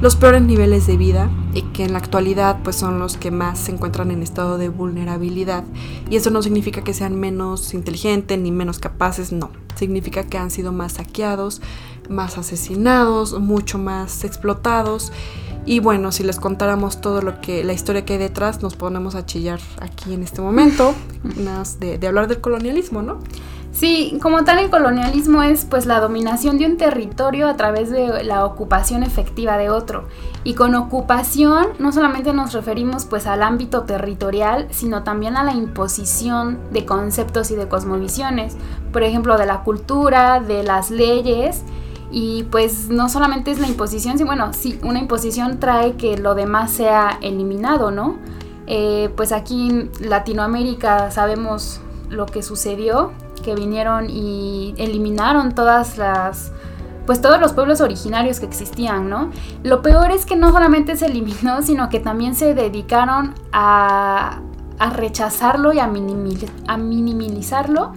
[0.00, 3.58] los peores niveles de vida y que en la actualidad pues son los que más
[3.58, 5.64] se encuentran en estado de vulnerabilidad.
[6.08, 10.50] Y eso no significa que sean menos inteligentes ni menos capaces, no, significa que han
[10.50, 11.60] sido más saqueados,
[12.08, 15.12] más asesinados, mucho más explotados.
[15.66, 19.14] Y bueno, si les contáramos todo lo que la historia que hay detrás nos ponemos
[19.16, 20.94] a chillar aquí en este momento,
[21.44, 23.18] más de, de hablar del colonialismo, ¿no?
[23.78, 28.24] Sí, como tal el colonialismo es pues la dominación de un territorio a través de
[28.24, 30.08] la ocupación efectiva de otro.
[30.42, 35.52] Y con ocupación no solamente nos referimos pues al ámbito territorial, sino también a la
[35.52, 38.56] imposición de conceptos y de cosmovisiones,
[38.92, 41.62] por ejemplo, de la cultura, de las leyes.
[42.10, 46.34] Y pues no solamente es la imposición, sino bueno, sí, una imposición trae que lo
[46.34, 48.16] demás sea eliminado, ¿no?
[48.66, 56.52] Eh, pues aquí en Latinoamérica sabemos lo que sucedió que vinieron y eliminaron todas las
[57.06, 59.30] pues todos los pueblos originarios que existían, ¿no?
[59.62, 64.40] Lo peor es que no solamente se eliminó, sino que también se dedicaron a,
[64.78, 67.92] a rechazarlo y a, a minimizarlo,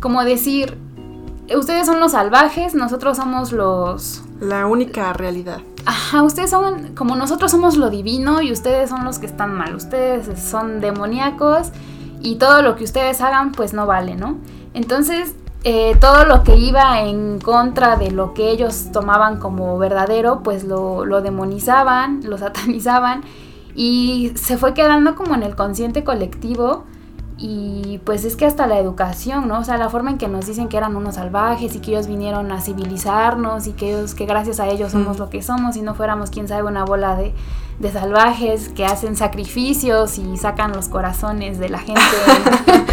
[0.00, 0.78] como decir,
[1.54, 4.22] ustedes son los salvajes, nosotros somos los...
[4.40, 5.60] La única realidad.
[5.86, 9.76] Ajá, ustedes son, como nosotros somos lo divino y ustedes son los que están mal,
[9.76, 11.70] ustedes son demoníacos
[12.20, 14.38] y todo lo que ustedes hagan pues no vale, ¿no?
[14.76, 15.34] Entonces,
[15.64, 20.64] eh, todo lo que iba en contra de lo que ellos tomaban como verdadero, pues
[20.64, 23.22] lo, lo demonizaban, lo satanizaban
[23.74, 26.84] y se fue quedando como en el consciente colectivo
[27.38, 29.60] y pues es que hasta la educación, ¿no?
[29.60, 32.06] O sea, la forma en que nos dicen que eran unos salvajes y que ellos
[32.06, 35.82] vinieron a civilizarnos y que ellos, que gracias a ellos somos lo que somos y
[35.82, 37.34] no fuéramos, quién sabe, una bola de,
[37.78, 42.00] de salvajes que hacen sacrificios y sacan los corazones de la gente.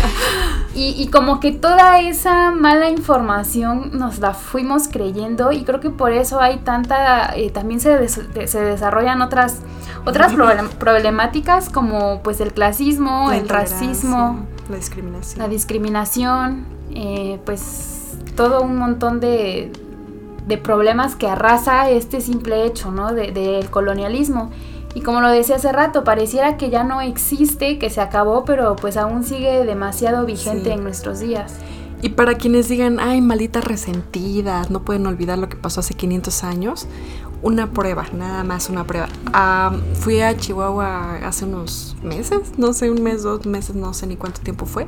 [0.75, 6.11] y, como que toda esa mala información nos la fuimos creyendo y creo que por
[6.11, 9.59] eso hay tanta, eh, también se, se desarrollan otras,
[10.05, 10.33] otras
[10.79, 15.39] problemáticas como pues el clasismo, el racismo, la discriminación.
[15.39, 19.71] La discriminación, eh, pues todo un montón de,
[20.47, 23.13] de problemas que arrasa este simple hecho, ¿no?
[23.13, 24.51] Del colonialismo.
[24.95, 28.75] Y como lo decía hace rato, pareciera que ya no existe, que se acabó, pero
[28.75, 31.55] pues aún sigue demasiado vigente en nuestros días.
[32.01, 36.43] Y para quienes digan, ay, malita resentida, no pueden olvidar lo que pasó hace 500
[36.43, 36.87] años,
[37.41, 39.07] una prueba, nada más una prueba.
[39.95, 44.15] fui a Chihuahua hace unos meses, no sé, un mes, dos meses, no sé ni
[44.15, 44.85] cuánto tiempo fue.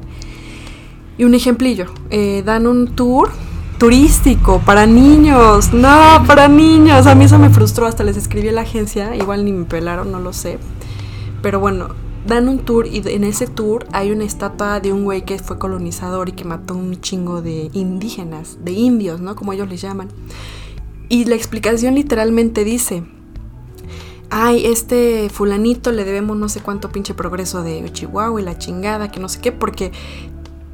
[1.18, 3.32] Y un ejemplillo, eh, dan un tour
[3.78, 5.74] turístico para niños.
[5.74, 7.08] No, para niños.
[7.08, 7.86] A mí eso me frustró.
[7.86, 9.16] Hasta les escribí a la agencia.
[9.16, 10.60] Igual ni me pelaron, no lo sé.
[11.42, 11.90] Pero bueno,
[12.26, 15.60] dan un tour y en ese tour hay una estatua de un güey que fue
[15.60, 19.36] colonizador y que mató un chingo de indígenas, de indios, ¿no?
[19.36, 20.10] Como ellos les llaman.
[21.08, 23.04] Y la explicación literalmente dice,
[24.32, 29.12] ay, este fulanito le debemos no sé cuánto pinche progreso de Chihuahua y la chingada,
[29.12, 29.92] que no sé qué, porque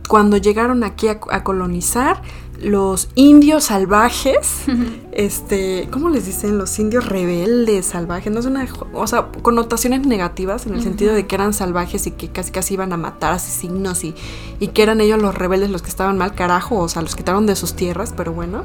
[0.08, 2.22] cuando llegaron aquí a, colonizar,
[2.62, 4.64] los indios salvajes,
[5.12, 6.58] este, ¿cómo les dicen?
[6.58, 11.28] Los indios rebeldes salvajes, no es una, o sea, connotaciones negativas en el sentido de
[11.28, 14.16] que eran salvajes y que casi casi iban a matar asesinos y,
[14.60, 17.46] y que eran ellos los rebeldes los que estaban mal carajo, o sea, los quitaron
[17.46, 18.64] de sus tierras, pero bueno,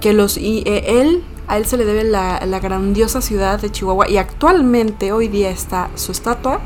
[0.00, 3.70] que los, y eh, él, a él se le debe la, la grandiosa ciudad de
[3.70, 6.60] Chihuahua y actualmente hoy día está su estatua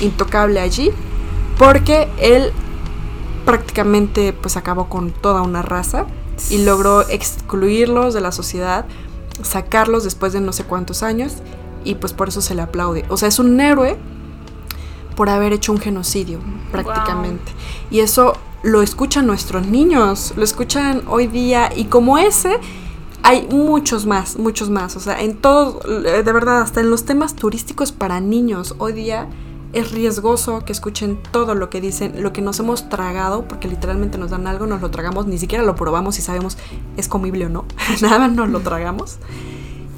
[0.00, 0.90] intocable allí
[1.58, 2.52] porque él
[3.48, 6.04] prácticamente pues acabó con toda una raza
[6.50, 8.84] y logró excluirlos de la sociedad,
[9.42, 11.36] sacarlos después de no sé cuántos años
[11.82, 13.06] y pues por eso se le aplaude.
[13.08, 13.96] O sea, es un héroe
[15.16, 17.50] por haber hecho un genocidio prácticamente.
[17.90, 22.58] Y eso lo escuchan nuestros niños, lo escuchan hoy día y como ese
[23.22, 24.94] hay muchos más, muchos más.
[24.94, 29.26] O sea, en todos, de verdad, hasta en los temas turísticos para niños hoy día
[29.72, 34.18] es riesgoso que escuchen todo lo que dicen, lo que nos hemos tragado, porque literalmente
[34.18, 36.56] nos dan algo, nos lo tragamos, ni siquiera lo probamos y sabemos
[36.96, 37.64] es comible o no,
[38.02, 39.18] nada más nos lo tragamos.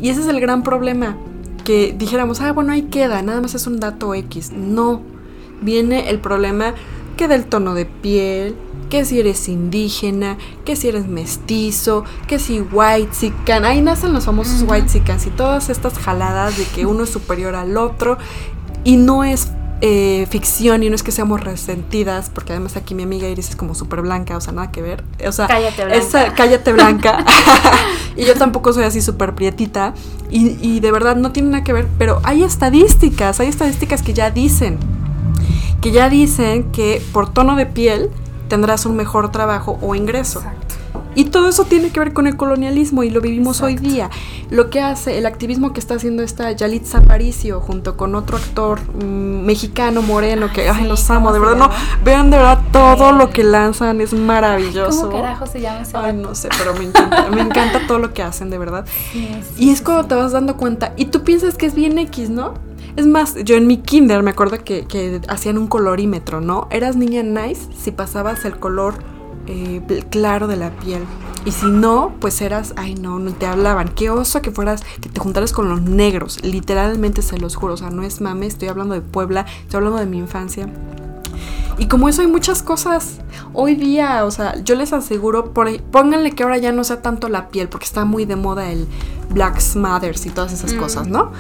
[0.00, 1.16] Y ese es el gran problema,
[1.64, 4.52] que dijéramos, ah, bueno, ahí queda, nada más es un dato X.
[4.52, 5.02] No,
[5.60, 6.74] viene el problema
[7.16, 8.56] que del tono de piel,
[8.88, 14.24] que si eres indígena, que si eres mestizo, que si white sican, ahí nacen los
[14.24, 18.16] famosos white sicans y todas estas jaladas de que uno es superior al otro
[18.84, 23.02] y no es eh, ficción y no es que seamos resentidas, porque además aquí mi
[23.02, 25.04] amiga Iris es como súper blanca, o sea, nada que ver.
[25.26, 25.98] O sea, cállate blanca.
[25.98, 27.24] Esa, cállate blanca.
[28.16, 29.94] y yo tampoco soy así súper prietita.
[30.30, 34.12] Y, y de verdad no tiene nada que ver, pero hay estadísticas, hay estadísticas que
[34.12, 34.78] ya dicen,
[35.80, 38.10] que ya dicen que por tono de piel
[38.48, 40.42] tendrás un mejor trabajo o ingreso.
[41.14, 44.10] Y todo eso tiene que ver con el colonialismo y lo vivimos hoy día.
[44.50, 48.80] Lo que hace el activismo que está haciendo esta Yalitza Aparicio junto con otro actor
[48.80, 51.70] mm, mexicano moreno que ay, los amo, de verdad no,
[52.04, 55.08] vean de verdad todo lo que lanzan es maravilloso.
[55.08, 58.12] ¿Cómo carajo se llama ese Ay, no sé, pero me encanta, me encanta todo lo
[58.12, 58.84] que hacen, de verdad.
[59.56, 62.54] y es cuando te vas dando cuenta y tú piensas que es bien X, ¿no?
[62.96, 66.66] Es más, yo en mi kinder me acuerdo que, que hacían un colorímetro, ¿no?
[66.70, 68.94] Eras niña nice si pasabas el color
[69.50, 71.02] eh, claro de la piel.
[71.44, 73.88] Y si no, pues eras, ay no, no te hablaban.
[73.88, 76.42] Qué oso que fueras, que te juntaras con los negros.
[76.44, 77.74] Literalmente se los juro.
[77.74, 80.68] O sea, no es mame, estoy hablando de Puebla, estoy hablando de mi infancia.
[81.78, 83.20] Y como eso hay muchas cosas
[83.54, 87.28] hoy día, o sea, yo les aseguro, por, pónganle que ahora ya no sea tanto
[87.28, 88.86] la piel, porque está muy de moda el
[89.30, 90.78] Black Smothers y todas esas mm.
[90.78, 91.32] cosas, ¿no?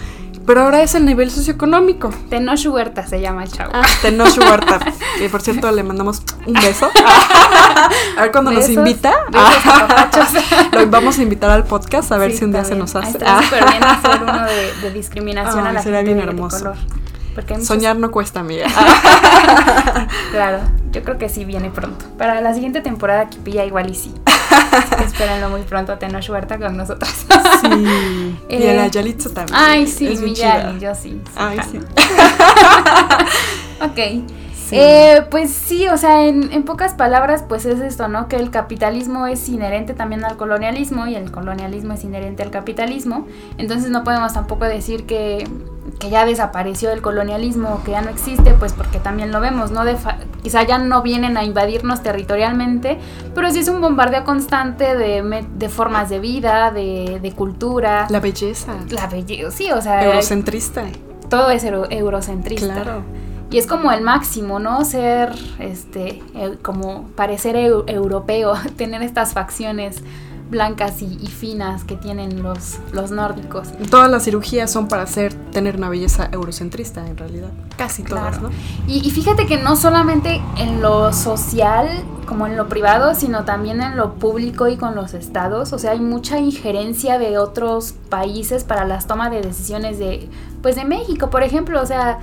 [0.50, 2.10] Pero ahora es el nivel socioeconómico.
[2.28, 3.70] Tenoch Huerta se llama el chavo.
[3.72, 4.80] Ah, Tenoch Huerta.
[5.18, 6.90] que por cierto le mandamos un beso.
[8.16, 9.12] a ver cuando nos invita.
[10.72, 13.18] Lo vamos a invitar al podcast a ver si un día se nos hace.
[13.18, 14.44] Está súper bien hacer uno
[14.82, 16.72] de, discriminación a la sería bien hermoso.
[17.62, 18.66] Soñar no cuesta, amiga.
[20.32, 22.06] claro, yo creo que sí viene pronto.
[22.18, 24.12] Para la siguiente temporada Kipilla igual y sí.
[25.04, 27.10] espérenlo muy pronto a Tenoch Huerta con nosotros.
[27.60, 27.68] sí.
[28.48, 29.56] y a la eh, Yalitza también.
[29.58, 31.20] Ay, sí, mi Yali, yo sí.
[31.36, 31.78] Ay, sí.
[33.80, 33.98] ok.
[34.72, 38.28] Eh, pues sí, o sea, en, en, pocas palabras, pues es esto, ¿no?
[38.28, 43.26] Que el capitalismo es inherente también al colonialismo y el colonialismo es inherente al capitalismo.
[43.58, 45.48] Entonces no podemos tampoco decir que,
[45.98, 49.84] que ya desapareció el colonialismo, que ya no existe, pues porque también lo vemos, ¿no?
[49.84, 49.96] De
[50.42, 52.98] quizá ya no vienen a invadirnos territorialmente,
[53.34, 58.06] pero sí es un bombardeo constante de, de formas de vida, de, de, cultura.
[58.10, 58.74] La belleza.
[58.90, 60.04] La belleza, sí, o sea...
[60.04, 60.84] Eurocentrista.
[61.28, 62.74] Todo es eurocentrista.
[62.74, 63.04] Claro.
[63.50, 64.84] Y es como el máximo, ¿no?
[64.84, 66.22] Ser, este,
[66.62, 70.02] como parecer europeo, tener estas facciones
[70.50, 73.68] blancas y, finas que tienen los, los nórdicos.
[73.88, 77.50] Todas las cirugías son para hacer, tener una belleza eurocentrista en realidad.
[77.76, 78.50] Casi todas, ¿no?
[78.86, 81.88] Y, y, fíjate que no solamente en lo social,
[82.26, 85.72] como en lo privado, sino también en lo público y con los estados.
[85.72, 90.28] O sea, hay mucha injerencia de otros países para las tomas de decisiones de,
[90.62, 91.80] pues de México, por ejemplo.
[91.80, 92.18] O sea,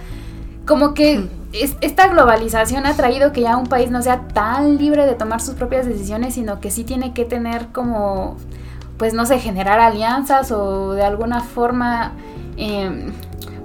[0.68, 5.16] como que esta globalización ha traído que ya un país no sea tan libre de
[5.16, 8.36] tomar sus propias decisiones, sino que sí tiene que tener como,
[8.98, 12.12] pues no sé, generar alianzas o de alguna forma,
[12.58, 13.14] em,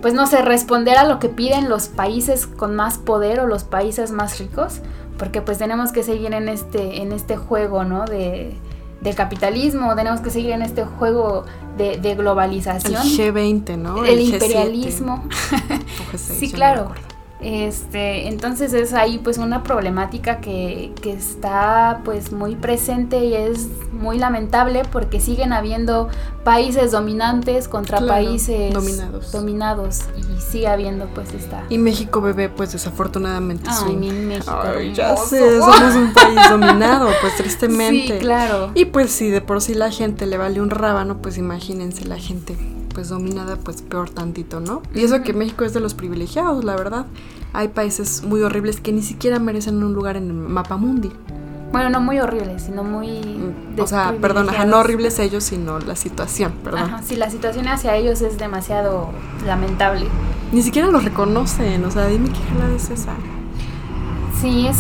[0.01, 3.65] pues no sé, responder a lo que piden los países con más poder o los
[3.65, 4.81] países más ricos,
[5.19, 8.05] porque pues tenemos que seguir en este, en este juego, ¿no?
[8.05, 8.55] De,
[9.03, 11.45] del capitalismo, tenemos que seguir en este juego
[11.77, 13.03] de, globalización.
[13.03, 14.05] El G20, ¿no?
[14.05, 15.29] El, imperialismo.
[16.17, 16.93] sí, claro.
[17.43, 23.67] Este, entonces es ahí pues una problemática que, que, está pues muy presente y es
[23.93, 26.09] muy lamentable porque siguen habiendo
[26.45, 29.33] países dominantes contra países dominados.
[29.33, 31.65] dominados y sigue habiendo pues esta...
[31.69, 37.09] Y México bebé pues desafortunadamente Ay, mi México Ay, ya sé, somos un país dominado
[37.21, 38.15] pues tristemente.
[38.15, 38.71] Sí, claro.
[38.75, 42.19] Y pues si de por sí la gente le vale un rábano pues imagínense la
[42.19, 42.57] gente
[42.93, 44.83] pues dominada, pues peor tantito, ¿no?
[44.95, 47.07] Y eso que México es de los privilegiados, la verdad.
[47.53, 51.11] Hay países muy horribles que ni siquiera merecen un lugar en el mapa mundi.
[51.73, 53.09] Bueno, no muy horribles, sino muy...
[53.09, 56.83] Mm, o sea, perdón, no horribles ellos, sino la situación, perdón.
[56.83, 59.09] Ajá, sí, la situación hacia ellos es demasiado
[59.47, 60.07] lamentable.
[60.53, 63.15] Ni siquiera los reconocen, o sea, dime qué jala es esa.
[64.43, 64.77] Sí, es,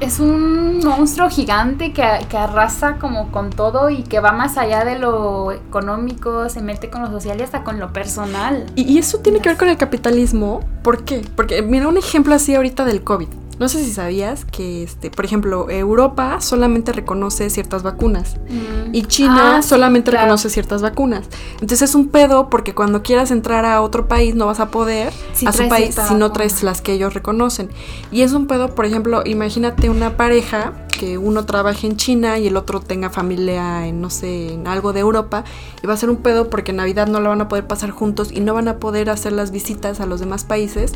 [0.00, 4.86] es, un monstruo gigante que, que, arrasa como con todo y que va más allá
[4.86, 8.64] de lo económico, se mete con lo social y hasta con lo personal.
[8.74, 10.60] Y, y eso tiene que ver con el capitalismo.
[10.82, 11.26] ¿Por qué?
[11.36, 13.28] Porque mira un ejemplo así ahorita del COVID.
[13.58, 18.94] No sé si sabías que, este, por ejemplo, Europa solamente reconoce ciertas vacunas mm.
[18.94, 21.26] y China ah, solamente reconoce ciertas vacunas.
[21.54, 25.12] Entonces es un pedo porque cuando quieras entrar a otro país no vas a poder
[25.46, 27.70] a su país si no traes las que ellos reconocen.
[28.10, 32.46] Y es un pedo, por ejemplo, imagínate una pareja que uno trabaje en China y
[32.46, 35.44] el otro tenga familia en, no sé, en algo de Europa,
[35.82, 37.90] y va a ser un pedo porque en Navidad no la van a poder pasar
[37.90, 40.92] juntos y no van a poder hacer las visitas a los demás países.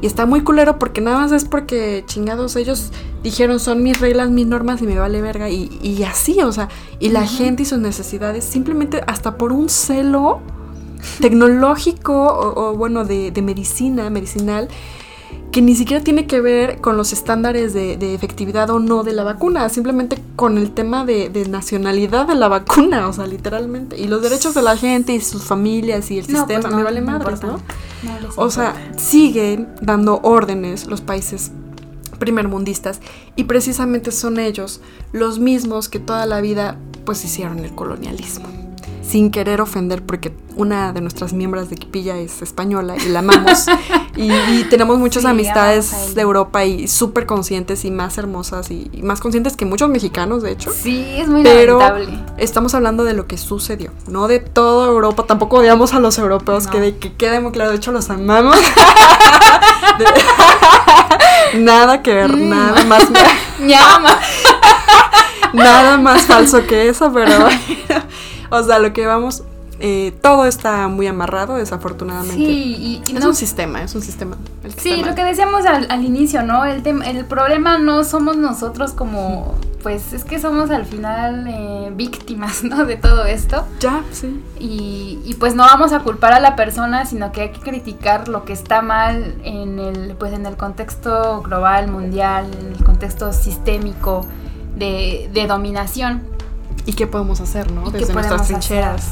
[0.00, 2.90] Y está muy culero porque nada más es porque chingados ellos
[3.22, 5.50] dijeron son mis reglas, mis normas y me vale verga.
[5.50, 10.40] Y, así, o sea, y la gente y sus necesidades, simplemente hasta por un celo
[11.20, 14.68] tecnológico o, bueno, de, de medicina, medicinal,
[15.50, 19.24] que ni siquiera tiene que ver con los estándares de, efectividad o no de la
[19.24, 23.98] vacuna, simplemente con el tema de, nacionalidad de la vacuna, o sea, literalmente.
[23.98, 27.00] Y los derechos de la gente y sus familias y el sistema, pues me vale
[27.00, 27.60] madres, ¿no?
[28.36, 31.52] o sea, siguen dando órdenes los países
[32.18, 33.00] primermundistas
[33.34, 34.80] y precisamente son ellos
[35.12, 38.69] los mismos que toda la vida pues hicieron el colonialismo
[39.10, 43.66] sin querer ofender, porque una de nuestras miembros de Quipilla es española y la amamos.
[44.16, 49.56] y, tenemos muchas amistades de Europa y súper conscientes y más hermosas y, más conscientes
[49.56, 50.70] que muchos mexicanos, de hecho.
[50.72, 51.80] Sí, es muy Pero
[52.36, 55.24] estamos hablando de lo que sucedió, no de toda Europa.
[55.26, 57.70] Tampoco odiamos a los europeos, que, de, que quede muy claro.
[57.70, 58.56] De hecho, los amamos.
[61.54, 62.48] nada que ver, mm.
[62.48, 63.10] nada más.
[65.52, 67.48] nada más falso que eso, pero.
[68.50, 69.44] O sea, lo que vamos,
[69.82, 72.36] eh, todo está muy amarrado, desafortunadamente.
[72.36, 74.36] Sí, y, es un sistema, es un sistema.
[74.76, 76.66] Sí, lo que decíamos al, inicio, ¿no?
[76.66, 82.62] El, el problema no somos nosotros como, pues es que somos al final eh, víctimas,
[82.62, 82.84] ¿no?
[82.84, 83.64] De todo esto.
[83.80, 84.42] Ya, sí.
[84.58, 88.28] Y, y, pues no vamos a culpar a la persona, sino que hay que criticar
[88.28, 93.32] lo que está mal en el, pues en el contexto global, mundial, en el contexto
[93.32, 94.26] sistémico
[94.76, 96.22] de, de dominación.
[96.86, 97.90] ¿Y qué podemos hacer, no?
[97.90, 99.08] Desde nuestras trincheras.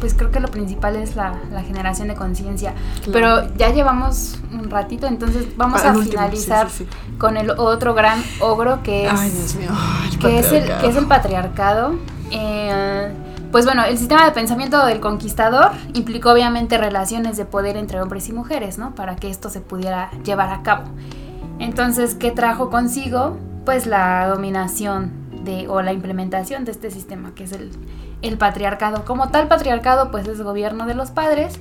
[0.00, 1.34] Pues creo que lo principal es la,
[1.66, 2.74] generación de conciencia.
[3.12, 6.68] Pero ya llevamos un ratito, entonces vamos a finalizar
[7.18, 9.70] con el otro gran ogro que es, Ay, Dios mío.
[10.20, 11.96] que, es el, que es el patriarcado.
[12.30, 13.12] Eh,
[13.52, 18.28] pues bueno, el sistema de pensamiento del conquistador implicó obviamente relaciones de poder entre hombres
[18.28, 18.94] y mujeres, ¿no?
[18.94, 20.84] Para que esto se pudiera llevar a cabo.
[21.58, 23.36] Entonces, ¿qué trajo consigo?
[23.66, 27.70] Pues la dominación de, o la implementación de este sistema, que es el,
[28.22, 29.04] el patriarcado.
[29.04, 31.58] Como tal patriarcado, pues es gobierno de los padres,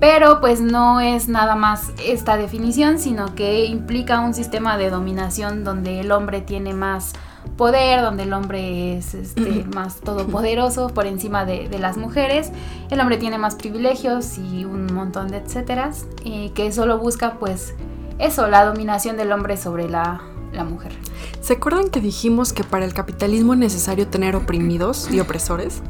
[0.00, 5.64] pero pues no es nada más esta definición, sino que implica un sistema de dominación
[5.64, 7.14] donde el hombre tiene más
[7.56, 12.50] poder, donde el hombre es este, más todopoderoso por encima de, las mujeres,
[12.90, 17.74] el hombre tiene más privilegios y un montón de etcéteras, y que solo busca pues
[18.18, 20.20] eso, la dominación del hombre sobre la,
[20.56, 20.92] la mujer.
[21.40, 25.82] ¿Se acuerdan que dijimos que para el capitalismo es necesario tener oprimidos y opresores?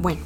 [0.00, 0.20] Bueno,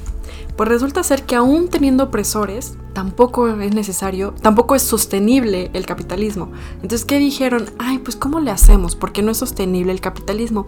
[0.55, 6.51] pues resulta ser que aún teniendo opresores, tampoco es necesario, tampoco es sostenible el capitalismo.
[6.75, 7.69] Entonces, ¿qué dijeron?
[7.79, 8.95] Ay, pues ¿cómo le hacemos?
[8.95, 10.67] Porque no es sostenible el capitalismo.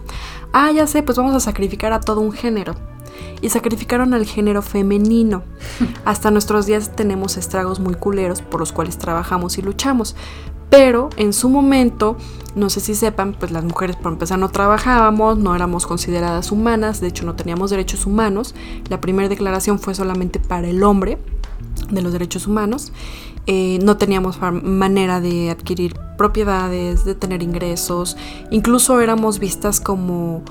[0.52, 2.74] Ah, ya sé, pues vamos a sacrificar a todo un género.
[3.40, 5.42] Y sacrificaron al género femenino.
[6.04, 10.16] Hasta nuestros días tenemos estragos muy culeros por los cuales trabajamos y luchamos.
[10.70, 12.16] Pero en su momento,
[12.56, 17.00] no sé si sepan, pues las mujeres por empezar no trabajábamos, no éramos consideradas humanas,
[17.00, 18.54] de hecho no teníamos derechos humanos.
[18.88, 21.18] La primera declaración fue solamente para el hombre
[21.90, 22.92] de los derechos humanos.
[23.46, 28.16] Eh, no teníamos manera de adquirir propiedades, de tener ingresos,
[28.50, 30.42] incluso éramos vistas como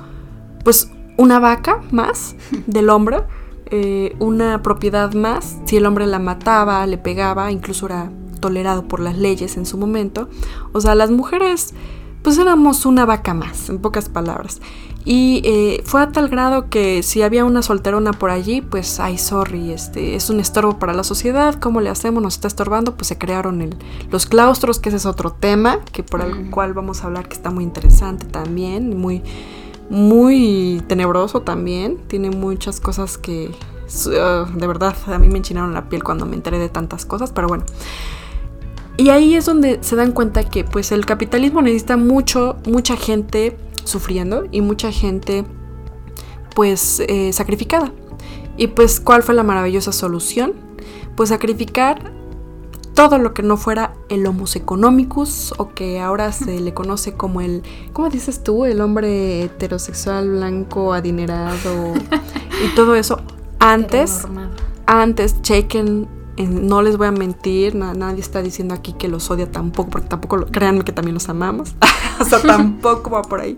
[0.63, 2.35] pues una vaca más
[2.67, 3.23] del hombre,
[3.67, 5.57] eh, una propiedad más.
[5.65, 9.77] Si el hombre la mataba, le pegaba, incluso era tolerado por las leyes en su
[9.77, 10.29] momento.
[10.73, 11.73] O sea, las mujeres
[12.23, 14.61] pues éramos una vaca más, en pocas palabras.
[15.05, 19.17] Y eh, fue a tal grado que si había una solterona por allí, pues, ay,
[19.17, 22.23] sorry, este, es un estorbo para la sociedad, ¿cómo le hacemos?
[22.23, 23.75] Nos está estorbando, pues se crearon el,
[24.09, 27.35] los claustros, que ese es otro tema, que por el cual vamos a hablar, que
[27.35, 29.21] está muy interesante también, muy,
[29.93, 33.51] muy tenebroso también, tiene muchas cosas que,
[34.07, 37.31] uh, de verdad, a mí me enchinaron la piel cuando me enteré de tantas cosas,
[37.31, 37.63] pero bueno.
[38.97, 43.55] Y ahí es donde se dan cuenta que pues el capitalismo necesita mucho, mucha gente
[43.83, 45.45] sufriendo y mucha gente
[46.55, 47.91] pues eh, sacrificada.
[48.57, 50.53] Y pues ¿cuál fue la maravillosa solución?
[51.15, 52.11] Pues sacrificar
[52.93, 57.41] todo lo que no fuera el homus economicus o que ahora se le conoce como
[57.41, 58.65] el, ¿cómo dices tú?
[58.65, 61.93] El hombre heterosexual blanco adinerado
[62.63, 63.19] y todo eso.
[63.59, 64.27] Antes,
[64.85, 69.91] antes, chequen no les voy a mentir, nadie está diciendo aquí que los odia tampoco,
[69.91, 71.75] porque tampoco, créanme que también los amamos,
[72.19, 73.57] o sea, tampoco va por ahí.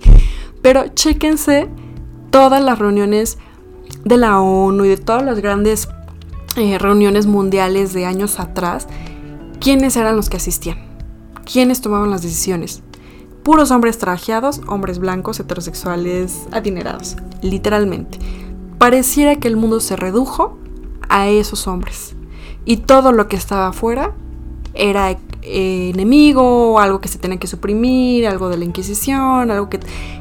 [0.61, 1.69] Pero chéquense
[2.31, 3.37] todas las reuniones
[4.03, 5.87] de la ONU y de todas las grandes
[6.57, 8.87] eh, reuniones mundiales de años atrás,
[9.65, 10.77] quiénes eran los que asistían,
[11.43, 12.83] quiénes tomaban las decisiones.
[13.41, 18.19] Puros hombres trajeados, hombres blancos, heterosexuales, adinerados, literalmente.
[18.77, 20.59] Pareciera que el mundo se redujo
[21.09, 22.15] a esos hombres
[22.63, 24.13] y todo lo que estaba afuera
[24.75, 29.79] era eh, enemigo, algo que se tenía que suprimir, algo de la Inquisición, algo que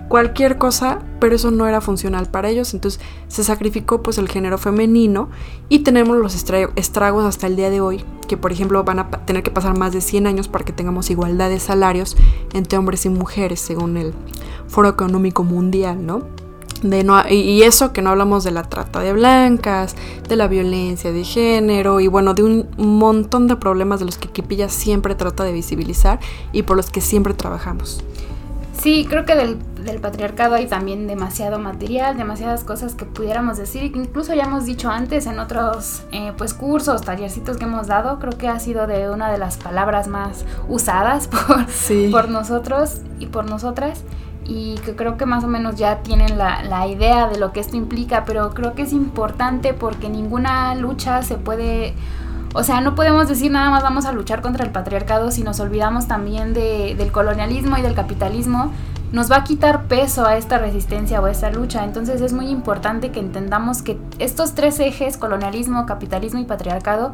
[0.08, 4.58] cualquier cosa, pero eso no era funcional para ellos, entonces se sacrificó pues el género
[4.58, 5.30] femenino
[5.68, 9.42] y tenemos los estragos hasta el día de hoy, que por ejemplo van a tener
[9.42, 12.16] que pasar más de 100 años para que tengamos igualdad de salarios
[12.52, 14.12] entre hombres y mujeres según el
[14.68, 16.43] Foro Económico Mundial, ¿no?
[17.30, 19.97] Y eso que no hablamos de la trata de blancas,
[20.28, 24.28] de la violencia de género y bueno, de un montón de problemas de los que
[24.28, 26.20] Kipilla siempre trata de visibilizar
[26.53, 28.05] y por los que siempre trabajamos.
[28.85, 33.91] Sí, creo que del, patriarcado hay también demasiado material, demasiadas cosas que pudiéramos decir y
[33.91, 38.18] que incluso ya hemos dicho antes en otros eh, pues cursos, tallercitos que hemos dado,
[38.18, 41.64] creo que ha sido de una de las palabras más usadas por,
[42.11, 44.03] por nosotros y por nosotras
[44.45, 47.76] y que creo que más o menos ya tienen la, idea de lo que esto
[47.76, 51.95] implica, pero creo que es importante porque ninguna lucha se puede,
[52.55, 55.61] o sea, no podemos decir nada más vamos a luchar contra el patriarcado si nos
[55.61, 58.70] olvidamos también de, del colonialismo y del capitalismo,
[59.12, 61.84] nos va a quitar peso a esta resistencia o a esta lucha.
[61.84, 67.12] Entonces es muy importante que entendamos que estos tres ejes, colonialismo, capitalismo y patriarcado,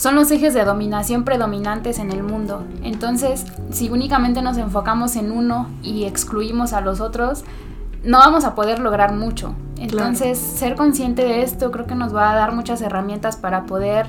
[0.00, 2.64] son los ejes de dominación predominantes en el mundo.
[2.82, 7.44] Entonces, si únicamente nos enfocamos en uno y excluimos a los otros,
[8.02, 9.54] no vamos a poder lograr mucho.
[9.78, 14.06] Entonces, ser consciente de esto creo que nos va a dar muchas herramientas para poder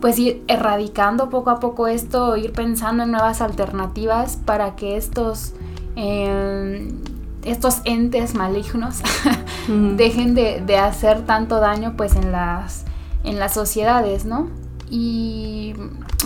[0.00, 5.54] pues ir erradicando poco a poco esto, ir pensando en nuevas alternativas para que estos
[5.96, 7.00] em,
[7.44, 9.00] estos entes malignos
[9.96, 12.84] dejen de, de, hacer tanto daño pues en las
[13.24, 14.62] en las sociedades, ¿no?
[14.94, 15.72] Y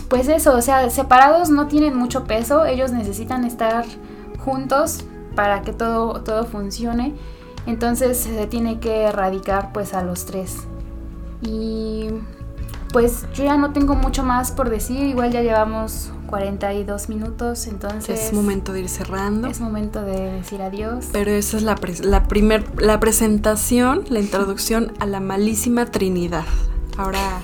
[0.08, 3.84] pues eso, o sea, separados no tienen mucho peso, ellos necesitan estar
[4.44, 5.04] juntos
[5.36, 7.14] para que todo, todo funcione.
[7.68, 10.64] Entonces se tiene que erradicar pues a los tres.
[11.42, 12.08] Y
[12.92, 18.20] pues yo ya no tengo mucho más por decir, igual ya llevamos 42 minutos, entonces...
[18.20, 19.46] Es momento de ir cerrando.
[19.46, 21.06] Es momento de decir adiós.
[21.12, 26.46] Pero esa es la, la, primer, la presentación, la introducción a la malísima Trinidad.
[26.96, 27.42] Ahora,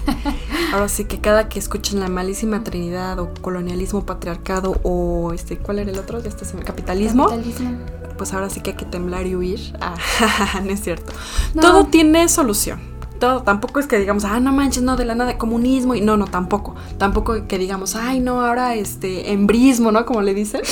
[0.72, 5.78] ahora sí que cada que escuchen la malísima Trinidad o colonialismo, patriarcado o este, ¿cuál
[5.78, 6.20] era el otro?
[6.22, 7.28] Ya está, capitalismo.
[7.28, 7.78] Capitalismo.
[8.16, 9.76] Pues ahora sí que hay que temblar y huir.
[9.80, 9.94] Ah,
[10.64, 11.12] no es cierto.
[11.61, 12.80] Todo tiene solución.
[13.18, 16.16] Todo, tampoco es que digamos, ah, no manches, no, de la nada, comunismo, y no,
[16.16, 16.74] no, tampoco.
[16.98, 20.07] Tampoco que digamos, ay, no, ahora este, embrismo, ¿no?
[20.07, 20.62] Como le dicen.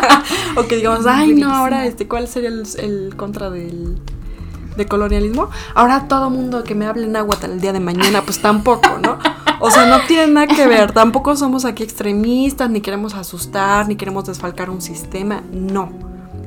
[0.56, 4.00] o que digamos, ay, no, ahora este, ¿cuál sería el contra del
[4.76, 8.40] de colonialismo, ahora todo mundo que me hable en agua el día de mañana, pues
[8.40, 9.18] tampoco, ¿no?
[9.60, 13.96] O sea, no tiene nada que ver, tampoco somos aquí extremistas, ni queremos asustar, ni
[13.96, 15.90] queremos desfalcar un sistema, no.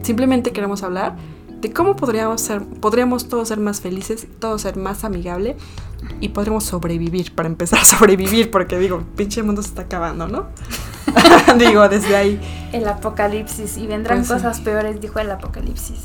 [0.01, 1.15] Simplemente queremos hablar
[1.61, 5.55] de cómo podríamos ser, podríamos todos ser más felices, todos ser más amigable
[6.19, 10.47] y podríamos sobrevivir, para empezar a sobrevivir, porque digo, pinche mundo se está acabando, ¿no?
[11.57, 12.69] digo, desde ahí.
[12.73, 15.99] El apocalipsis, y vendrán pues cosas peores, dijo el apocalipsis.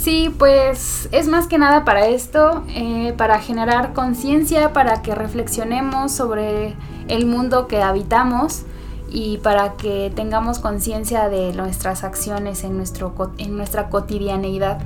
[0.00, 6.10] Sí, pues es más que nada para esto, eh, para generar conciencia, para que reflexionemos
[6.10, 6.74] sobre
[7.08, 8.62] el mundo que habitamos
[9.10, 14.78] y para que tengamos conciencia de nuestras acciones en, nuestro, en nuestra cotidianeidad.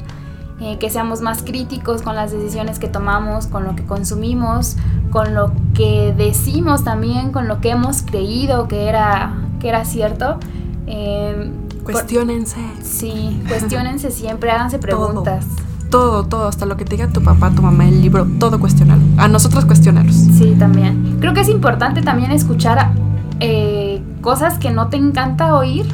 [0.61, 4.77] Eh, que seamos más críticos con las decisiones que tomamos, con lo que consumimos,
[5.13, 10.41] con lo que decimos también, con lo que hemos creído que era que era cierto.
[10.89, 11.53] Eh,
[11.85, 12.57] cuestionense.
[12.83, 15.47] sí, cuestionense siempre, háganse preguntas.
[15.91, 16.25] Todo.
[16.27, 19.05] todo, hasta lo que te diga tu papá, tu mamá, el libro, todo cuestionarlo.
[19.17, 20.17] A nosotros cuestionarlos.
[20.17, 21.19] Sí, también.
[21.21, 22.91] Creo que es importante también escuchar
[23.39, 25.87] eh, cosas que no te encanta oír.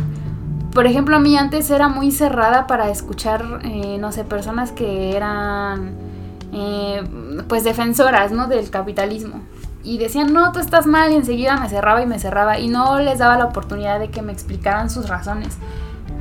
[0.72, 5.14] Por ejemplo, a mí antes era muy cerrada para escuchar, eh, no sé, personas que
[5.16, 5.92] eran
[6.52, 7.02] eh,
[7.48, 8.46] pues defensoras, ¿no?
[8.46, 9.40] Del capitalismo.
[9.82, 12.98] Y decían, no, tú estás mal y enseguida me cerraba y me cerraba y no
[12.98, 15.56] les daba la oportunidad de que me explicaran sus razones.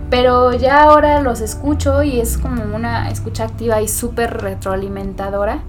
[0.09, 5.59] Pero ya ahora los escucho y es como una escucha activa y súper retroalimentadora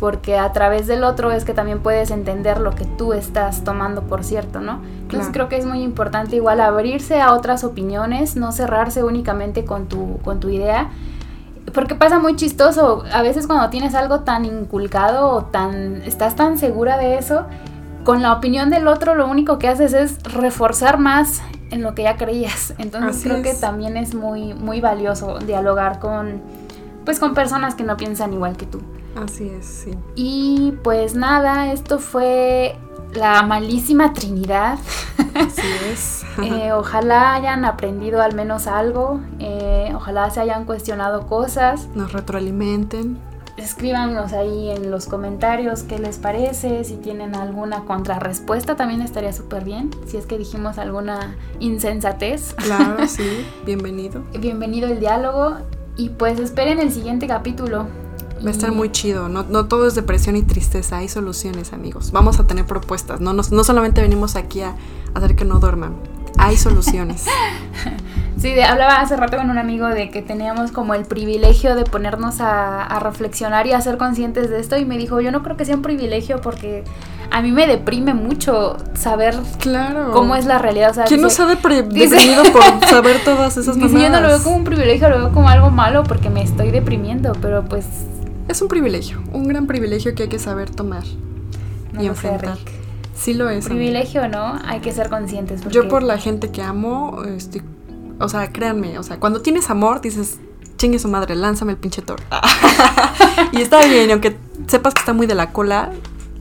[0.00, 4.02] porque a través del otro es que también puedes entender lo que tú estás tomando
[4.04, 4.80] por cierto, ¿no?
[5.02, 9.88] Entonces creo que es muy importante igual abrirse a otras opiniones, no cerrarse únicamente con
[9.88, 10.88] tu, con tu idea
[11.72, 13.04] porque pasa muy chistoso.
[13.12, 16.02] A veces cuando tienes algo tan inculcado o tan.
[16.02, 17.46] estás tan segura de eso,
[18.04, 22.02] con la opinión del otro lo único que haces es reforzar más en lo que
[22.04, 22.74] ya creías.
[22.78, 26.40] Entonces creo que también es muy, muy valioso dialogar con.
[27.04, 28.80] Pues con personas que no piensan igual que tú.
[29.16, 29.90] Así es, sí.
[30.14, 32.76] Y pues nada, esto fue
[33.14, 34.78] la malísima Trinidad.
[35.40, 36.16] Así es.
[36.42, 41.88] Eh, ojalá hayan aprendido al menos algo, eh, ojalá se hayan cuestionado cosas.
[41.94, 43.18] Nos retroalimenten.
[43.58, 49.64] Escríbanos ahí en los comentarios qué les parece, si tienen alguna contrarrespuesta también estaría súper
[49.64, 52.54] bien, si es que dijimos alguna insensatez.
[52.54, 54.22] Claro, sí, bienvenido.
[54.38, 55.58] bienvenido el diálogo
[55.96, 57.86] y pues esperen el siguiente capítulo.
[58.44, 62.10] Va a estar muy chido, no, no, todo es depresión y tristeza, hay soluciones amigos,
[62.10, 64.76] vamos a tener propuestas, no, no, no solamente venimos aquí a
[65.14, 65.94] hacer que no duerman,
[66.38, 67.26] hay soluciones.
[68.40, 72.36] Sí, hablaba hace rato con un amigo de que teníamos como el privilegio de ponernos
[72.40, 75.66] a, reflexionar y a ser conscientes de esto y me dijo, yo no creo que
[75.66, 76.84] sea un privilegio porque
[77.30, 80.12] a mí me deprime mucho saber claro.
[80.12, 80.96] cómo es la realidad.
[80.98, 83.92] O ¿Quién nos ha deprimido por saber todas esas cosas?
[83.92, 86.70] Yo no lo veo como un privilegio, lo veo como algo malo porque me estoy
[86.70, 87.84] deprimiendo, pero pues...
[88.50, 91.04] Es un privilegio, un gran privilegio que hay que saber tomar
[91.96, 92.58] y enfrentar.
[93.14, 93.66] Sí lo es.
[93.66, 94.58] Privilegio, ¿no?
[94.64, 95.60] Hay que ser conscientes.
[95.68, 97.62] Yo por la gente que amo, estoy,
[98.18, 100.40] o sea, créanme, o sea, cuando tienes amor dices,
[100.78, 102.24] chingue su madre, lánzame el pinche toro.
[103.52, 104.36] y está bien, aunque
[104.66, 105.92] sepas que está muy de la cola,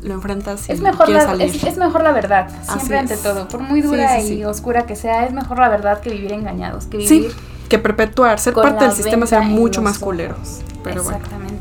[0.02, 1.68] lo enfrentas y es mejor quieres la, salir.
[1.68, 3.48] Es, mejor la verdad, siempre ante todo.
[3.48, 6.98] Por muy dura y oscura que sea, es mejor la verdad que vivir engañados, que
[6.98, 7.32] vivir...
[7.70, 10.36] que perpetuar, ser parte del sistema sea mucho más culero.
[10.84, 11.59] Pero Exactamente.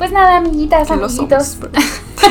[0.00, 1.58] Pues nada, amiguitas, amiguitos.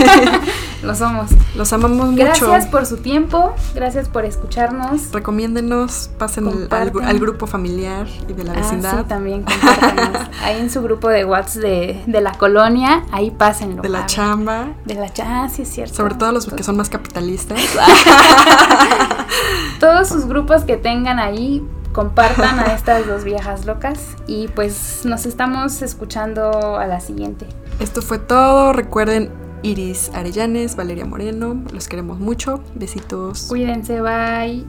[0.82, 1.30] Lo somos.
[1.56, 2.24] Los amamos mucho.
[2.24, 5.12] Gracias por su tiempo, gracias por escucharnos.
[5.12, 8.94] Recomiéndenos, pasen al, grupo familiar y de la vecindad.
[8.96, 9.46] Ah, sí, también
[10.44, 13.84] ahí en su grupo de WhatsApp de, de, la colonia, ahí pásenlo.
[13.84, 14.70] De la chamba.
[14.86, 15.94] De la chamba, ah, sí es cierto.
[15.94, 17.60] Sobre todo los que son más capitalistas.
[19.80, 25.26] Todos sus grupos que tengan ahí, compartan a estas dos viejas locas y pues nos
[25.26, 27.48] estamos escuchando a la siguiente.
[27.80, 28.74] Esto fue todo.
[28.74, 29.32] Recuerden
[29.64, 31.64] Iris Arellanes, Valeria Moreno.
[31.74, 32.64] Los queremos mucho.
[32.76, 33.46] Besitos.
[33.48, 34.66] Cuídense, bye.